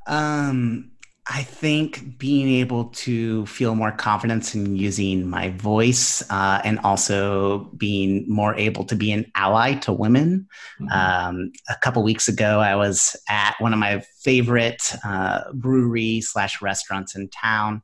Um, 0.08 0.92
I 1.28 1.44
think 1.44 2.18
being 2.18 2.50
able 2.50 2.86
to 2.86 3.46
feel 3.46 3.76
more 3.76 3.92
confidence 3.92 4.56
in 4.56 4.76
using 4.76 5.30
my 5.30 5.52
voice 5.52 6.24
uh, 6.32 6.62
and 6.64 6.80
also 6.80 7.70
being 7.78 8.26
more 8.28 8.56
able 8.56 8.84
to 8.86 8.96
be 8.96 9.12
an 9.12 9.32
ally 9.36 9.76
to 9.76 9.94
women. 9.94 10.48
Mm-hmm. 10.82 10.92
Um, 10.92 11.52
a 11.70 11.76
couple 11.76 12.04
weeks 12.04 12.28
ago, 12.28 12.60
I 12.60 12.76
was 12.76 13.16
at 13.30 13.56
one 13.60 13.72
of 13.72 13.80
my 13.80 14.04
favorite 14.24 14.82
uh, 15.06 15.52
brewery 15.54 16.22
slash 16.22 16.62
restaurants 16.62 17.16
in 17.16 17.30
town. 17.30 17.84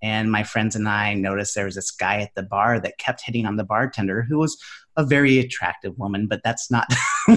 And 0.00 0.30
my 0.30 0.44
friends 0.44 0.76
and 0.76 0.88
I 0.88 1.14
noticed 1.14 1.54
there 1.54 1.64
was 1.64 1.74
this 1.74 1.90
guy 1.90 2.20
at 2.20 2.34
the 2.34 2.42
bar 2.42 2.78
that 2.78 2.98
kept 2.98 3.22
hitting 3.22 3.46
on 3.46 3.56
the 3.56 3.64
bartender 3.64 4.22
who 4.22 4.38
was 4.38 4.56
a 4.96 5.04
very 5.04 5.38
attractive 5.38 5.96
woman, 5.98 6.26
but 6.26 6.40
that's 6.42 6.70
not, 6.70 6.86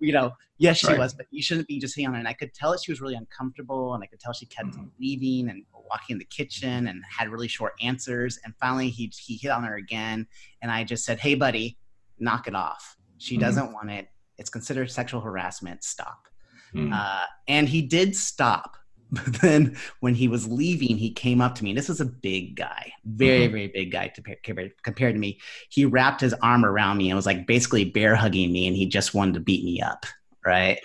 you 0.00 0.12
know, 0.12 0.32
yes, 0.56 0.78
she 0.78 0.86
right. 0.86 0.98
was, 0.98 1.12
but 1.12 1.26
you 1.30 1.42
shouldn't 1.42 1.68
be 1.68 1.78
just 1.78 1.94
hitting 1.94 2.08
on 2.08 2.14
her. 2.14 2.18
And 2.18 2.28
I 2.28 2.32
could 2.32 2.54
tell 2.54 2.72
that 2.72 2.80
she 2.82 2.90
was 2.90 3.00
really 3.00 3.14
uncomfortable, 3.14 3.94
and 3.94 4.02
I 4.02 4.06
could 4.06 4.20
tell 4.20 4.32
she 4.32 4.46
kept 4.46 4.70
mm-hmm. 4.70 4.86
leaving 4.98 5.50
and 5.50 5.64
walking 5.72 6.14
in 6.14 6.18
the 6.18 6.24
kitchen 6.24 6.88
and 6.88 7.02
had 7.08 7.28
really 7.28 7.48
short 7.48 7.74
answers. 7.82 8.38
And 8.44 8.54
finally, 8.60 8.88
he 8.88 9.12
he 9.20 9.36
hit 9.36 9.50
on 9.50 9.64
her 9.64 9.76
again, 9.76 10.26
and 10.62 10.70
I 10.70 10.84
just 10.84 11.04
said, 11.04 11.20
"Hey, 11.20 11.34
buddy, 11.34 11.78
knock 12.18 12.48
it 12.48 12.54
off. 12.54 12.96
She 13.18 13.34
mm-hmm. 13.34 13.42
doesn't 13.42 13.72
want 13.72 13.90
it. 13.90 14.08
It's 14.38 14.50
considered 14.50 14.90
sexual 14.90 15.20
harassment. 15.20 15.84
Stop." 15.84 16.26
Mm-hmm. 16.74 16.92
Uh, 16.92 17.24
and 17.46 17.68
he 17.68 17.82
did 17.82 18.16
stop 18.16 18.77
but 19.12 19.40
then 19.40 19.76
when 20.00 20.14
he 20.14 20.28
was 20.28 20.46
leaving, 20.46 20.98
he 20.98 21.10
came 21.10 21.40
up 21.40 21.54
to 21.54 21.64
me. 21.64 21.72
This 21.72 21.88
was 21.88 22.00
a 22.00 22.04
big 22.04 22.56
guy, 22.56 22.92
very, 23.06 23.44
mm-hmm. 23.44 23.52
very 23.52 23.68
big 23.68 23.92
guy 23.92 24.08
to, 24.08 24.70
compared 24.82 25.14
to 25.14 25.18
me. 25.18 25.40
He 25.70 25.86
wrapped 25.86 26.20
his 26.20 26.34
arm 26.42 26.64
around 26.64 26.98
me 26.98 27.08
and 27.08 27.16
was 27.16 27.26
like 27.26 27.46
basically 27.46 27.86
bear 27.86 28.14
hugging 28.14 28.52
me, 28.52 28.66
and 28.66 28.76
he 28.76 28.86
just 28.86 29.14
wanted 29.14 29.34
to 29.34 29.40
beat 29.40 29.64
me 29.64 29.80
up, 29.80 30.04
right? 30.44 30.78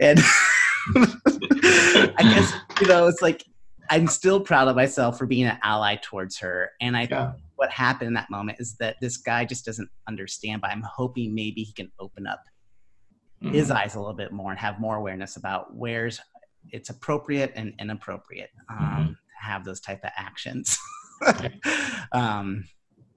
And 0.00 0.18
I 0.96 2.12
guess 2.18 2.52
you 2.80 2.88
know 2.88 3.06
it's 3.06 3.22
like 3.22 3.42
I'm 3.90 4.06
still 4.06 4.40
proud 4.40 4.68
of 4.68 4.76
myself 4.76 5.18
for 5.18 5.26
being 5.26 5.46
an 5.46 5.58
ally 5.62 5.96
towards 6.02 6.38
her. 6.38 6.70
And 6.80 6.96
I 6.96 7.08
yeah. 7.10 7.32
what 7.56 7.70
happened 7.70 8.08
in 8.08 8.14
that 8.14 8.30
moment 8.30 8.58
is 8.60 8.76
that 8.80 8.96
this 9.00 9.16
guy 9.16 9.44
just 9.44 9.64
doesn't 9.64 9.88
understand. 10.08 10.60
But 10.60 10.70
I'm 10.70 10.82
hoping 10.82 11.34
maybe 11.34 11.62
he 11.62 11.72
can 11.72 11.90
open 11.98 12.26
up 12.26 12.40
mm-hmm. 13.42 13.54
his 13.54 13.70
eyes 13.70 13.94
a 13.94 13.98
little 13.98 14.14
bit 14.14 14.32
more 14.32 14.50
and 14.50 14.58
have 14.58 14.80
more 14.80 14.96
awareness 14.96 15.36
about 15.36 15.74
where's 15.74 16.20
it's 16.70 16.90
appropriate 16.90 17.52
and 17.54 17.74
inappropriate 17.78 18.50
um, 18.68 18.78
mm-hmm. 18.78 19.06
to 19.08 19.16
have 19.40 19.64
those 19.64 19.80
type 19.80 20.02
of 20.04 20.10
actions. 20.16 20.78
um, 22.12 22.64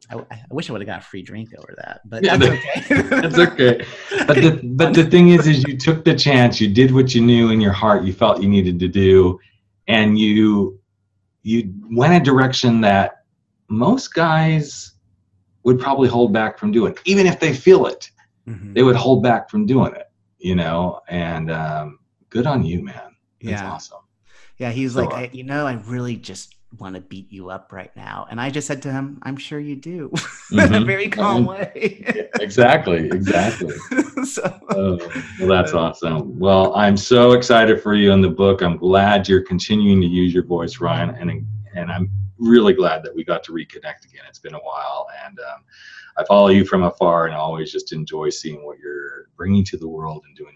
I, 0.09 0.17
I, 0.17 0.41
wish 0.51 0.69
I 0.69 0.73
would 0.73 0.81
have 0.81 0.87
got 0.87 0.99
a 0.99 1.05
free 1.05 1.23
drink 1.23 1.49
over 1.57 1.73
that, 1.77 2.01
but 2.05 2.23
yeah, 2.23 2.37
that's 2.37 2.51
okay. 2.53 3.01
that's 3.09 3.39
okay. 3.39 3.85
But 4.27 4.35
the 4.35 4.59
but 4.63 4.93
the 4.93 5.05
thing 5.05 5.29
is, 5.29 5.47
is 5.47 5.63
you 5.67 5.77
took 5.77 6.05
the 6.05 6.15
chance. 6.15 6.61
You 6.61 6.67
did 6.67 6.93
what 6.93 7.15
you 7.15 7.21
knew 7.21 7.49
in 7.49 7.59
your 7.59 7.71
heart 7.71 8.03
you 8.03 8.13
felt 8.13 8.41
you 8.41 8.49
needed 8.49 8.79
to 8.79 8.87
do, 8.87 9.39
and 9.87 10.19
you 10.19 10.79
you 11.41 11.73
went 11.89 12.13
a 12.13 12.19
direction 12.19 12.81
that 12.81 13.23
most 13.67 14.13
guys 14.13 14.93
would 15.63 15.79
probably 15.79 16.07
hold 16.07 16.31
back 16.31 16.59
from 16.59 16.71
doing, 16.71 16.95
even 17.05 17.25
if 17.25 17.39
they 17.39 17.53
feel 17.53 17.87
it. 17.87 18.11
Mm-hmm. 18.47 18.73
They 18.73 18.83
would 18.83 18.95
hold 18.95 19.23
back 19.23 19.49
from 19.49 19.65
doing 19.65 19.93
it, 19.95 20.07
you 20.37 20.55
know. 20.55 21.01
And 21.07 21.49
um, 21.51 21.99
good 22.29 22.45
on 22.45 22.63
you, 22.63 22.83
man. 22.83 23.14
That's 23.41 23.61
yeah. 23.61 23.71
awesome. 23.71 23.99
Yeah, 24.57 24.71
he's 24.71 24.93
so, 24.93 25.03
like, 25.03 25.13
uh, 25.13 25.17
I, 25.17 25.29
you 25.33 25.43
know, 25.43 25.67
I 25.67 25.73
really 25.85 26.15
just 26.15 26.55
want 26.79 26.95
to 26.95 27.01
beat 27.01 27.31
you 27.31 27.49
up 27.49 27.71
right 27.71 27.95
now. 27.95 28.27
And 28.29 28.39
I 28.39 28.49
just 28.49 28.67
said 28.67 28.81
to 28.83 28.91
him, 28.91 29.19
I'm 29.23 29.37
sure 29.37 29.59
you 29.59 29.75
do. 29.75 30.11
Mm-hmm. 30.45 30.59
in 30.59 30.65
a 30.65 30.77
mm-hmm. 30.77 30.85
very 30.85 31.09
calm 31.09 31.45
way. 31.45 32.29
exactly, 32.39 33.07
exactly. 33.07 33.75
so, 34.25 34.59
oh, 34.69 34.97
well, 35.39 35.49
that's 35.49 35.73
awesome. 35.73 36.37
Well, 36.37 36.75
I'm 36.75 36.97
so 36.97 37.31
excited 37.31 37.81
for 37.81 37.95
you 37.95 38.11
in 38.11 38.21
the 38.21 38.29
book. 38.29 38.61
I'm 38.61 38.77
glad 38.77 39.27
you're 39.27 39.43
continuing 39.43 40.01
to 40.01 40.07
use 40.07 40.33
your 40.33 40.45
voice, 40.45 40.79
Ryan, 40.79 41.15
and 41.15 41.45
and 41.75 41.91
I'm 41.91 42.11
really 42.37 42.73
glad 42.73 43.03
that 43.03 43.15
we 43.15 43.23
got 43.23 43.43
to 43.45 43.51
reconnect 43.51 44.05
again. 44.05 44.23
It's 44.29 44.39
been 44.39 44.53
a 44.53 44.59
while, 44.59 45.07
and 45.25 45.39
um, 45.39 45.63
I 46.17 46.23
follow 46.25 46.49
you 46.49 46.63
from 46.63 46.83
afar, 46.83 47.25
and 47.25 47.35
always 47.35 47.71
just 47.71 47.91
enjoy 47.91 48.29
seeing 48.29 48.63
what 48.65 48.77
you're 48.77 49.29
bringing 49.35 49.63
to 49.65 49.77
the 49.77 49.87
world 49.87 50.23
and 50.27 50.37
doing 50.37 50.53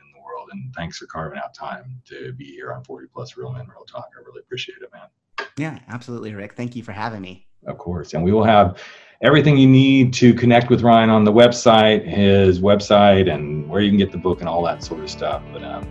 and 0.52 0.74
thanks 0.76 0.98
for 0.98 1.06
carving 1.08 1.40
out 1.40 1.54
time 1.54 2.02
to 2.06 2.34
be 2.34 2.46
here 2.46 2.72
on 2.74 2.84
40 2.84 3.08
Plus 3.14 3.38
Real 3.38 3.52
Men 3.52 3.68
Real 3.68 3.86
Talk. 3.86 4.10
I 4.18 4.22
really 4.26 4.40
appreciate 4.40 4.78
it, 4.82 4.90
man. 4.94 5.48
Yeah, 5.58 5.80
absolutely, 5.90 6.34
Rick. 6.34 6.54
Thank 6.54 6.76
you 6.76 6.84
for 6.84 6.92
having 6.92 7.22
me. 7.22 7.48
Of 7.66 7.78
course. 7.78 8.14
And 8.14 8.24
we 8.24 8.32
will 8.32 8.44
have 8.44 8.82
everything 9.22 9.58
you 9.58 9.68
need 9.68 10.14
to 10.14 10.34
connect 10.34 10.70
with 10.70 10.82
Ryan 10.82 11.10
on 11.10 11.24
the 11.24 11.34
website, 11.34 12.08
his 12.08 12.60
website, 12.62 13.32
and 13.32 13.68
where 13.70 13.82
you 13.82 13.90
can 13.90 13.98
get 13.98 14.12
the 14.12 14.18
book 14.18 14.40
and 14.40 14.48
all 14.48 14.64
that 14.64 14.84
sort 14.84 15.02
of 15.02 15.10
stuff. 15.10 15.44
But 15.52 15.64
um, 15.64 15.84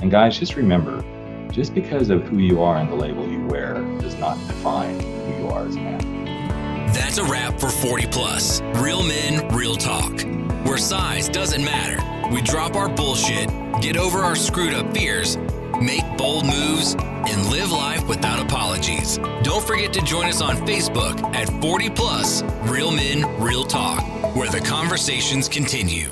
and 0.00 0.10
guys, 0.10 0.38
just 0.38 0.56
remember, 0.56 1.02
just 1.50 1.74
because 1.74 2.10
of 2.10 2.22
who 2.28 2.38
you 2.38 2.62
are 2.62 2.76
and 2.76 2.90
the 2.90 2.96
label 2.96 3.26
you 3.28 3.44
wear 3.46 3.74
does 3.98 4.14
not 4.16 4.36
define 4.46 5.00
who 5.00 5.42
you 5.42 5.48
are 5.48 5.66
as 5.66 5.76
a 5.76 5.80
man. 5.80 6.86
That's 6.92 7.18
a 7.18 7.24
wrap 7.24 7.58
for 7.58 7.68
40 7.68 8.06
Plus. 8.06 8.60
Real 8.76 9.02
men, 9.02 9.48
real 9.48 9.76
talk. 9.76 10.22
Where 10.64 10.78
size 10.78 11.28
doesn't 11.28 11.64
matter. 11.64 12.15
We 12.30 12.42
drop 12.42 12.76
our 12.76 12.88
bullshit 12.88 13.48
get 13.80 13.96
over 13.96 14.18
our 14.18 14.36
screwed 14.36 14.74
up 14.74 14.92
fears, 14.94 15.36
make 15.80 16.04
bold 16.16 16.46
moves, 16.46 16.94
and 16.94 17.50
live 17.50 17.70
life 17.72 18.06
without 18.08 18.40
apologies. 18.40 19.18
Don't 19.42 19.64
forget 19.64 19.92
to 19.94 20.02
join 20.02 20.26
us 20.26 20.40
on 20.40 20.56
Facebook 20.66 21.22
at 21.34 21.48
40 21.60 21.90
Plus 21.90 22.42
Real 22.62 22.90
Men, 22.90 23.24
Real 23.40 23.64
Talk, 23.64 24.02
where 24.34 24.50
the 24.50 24.60
conversations 24.60 25.48
continue. 25.48 26.10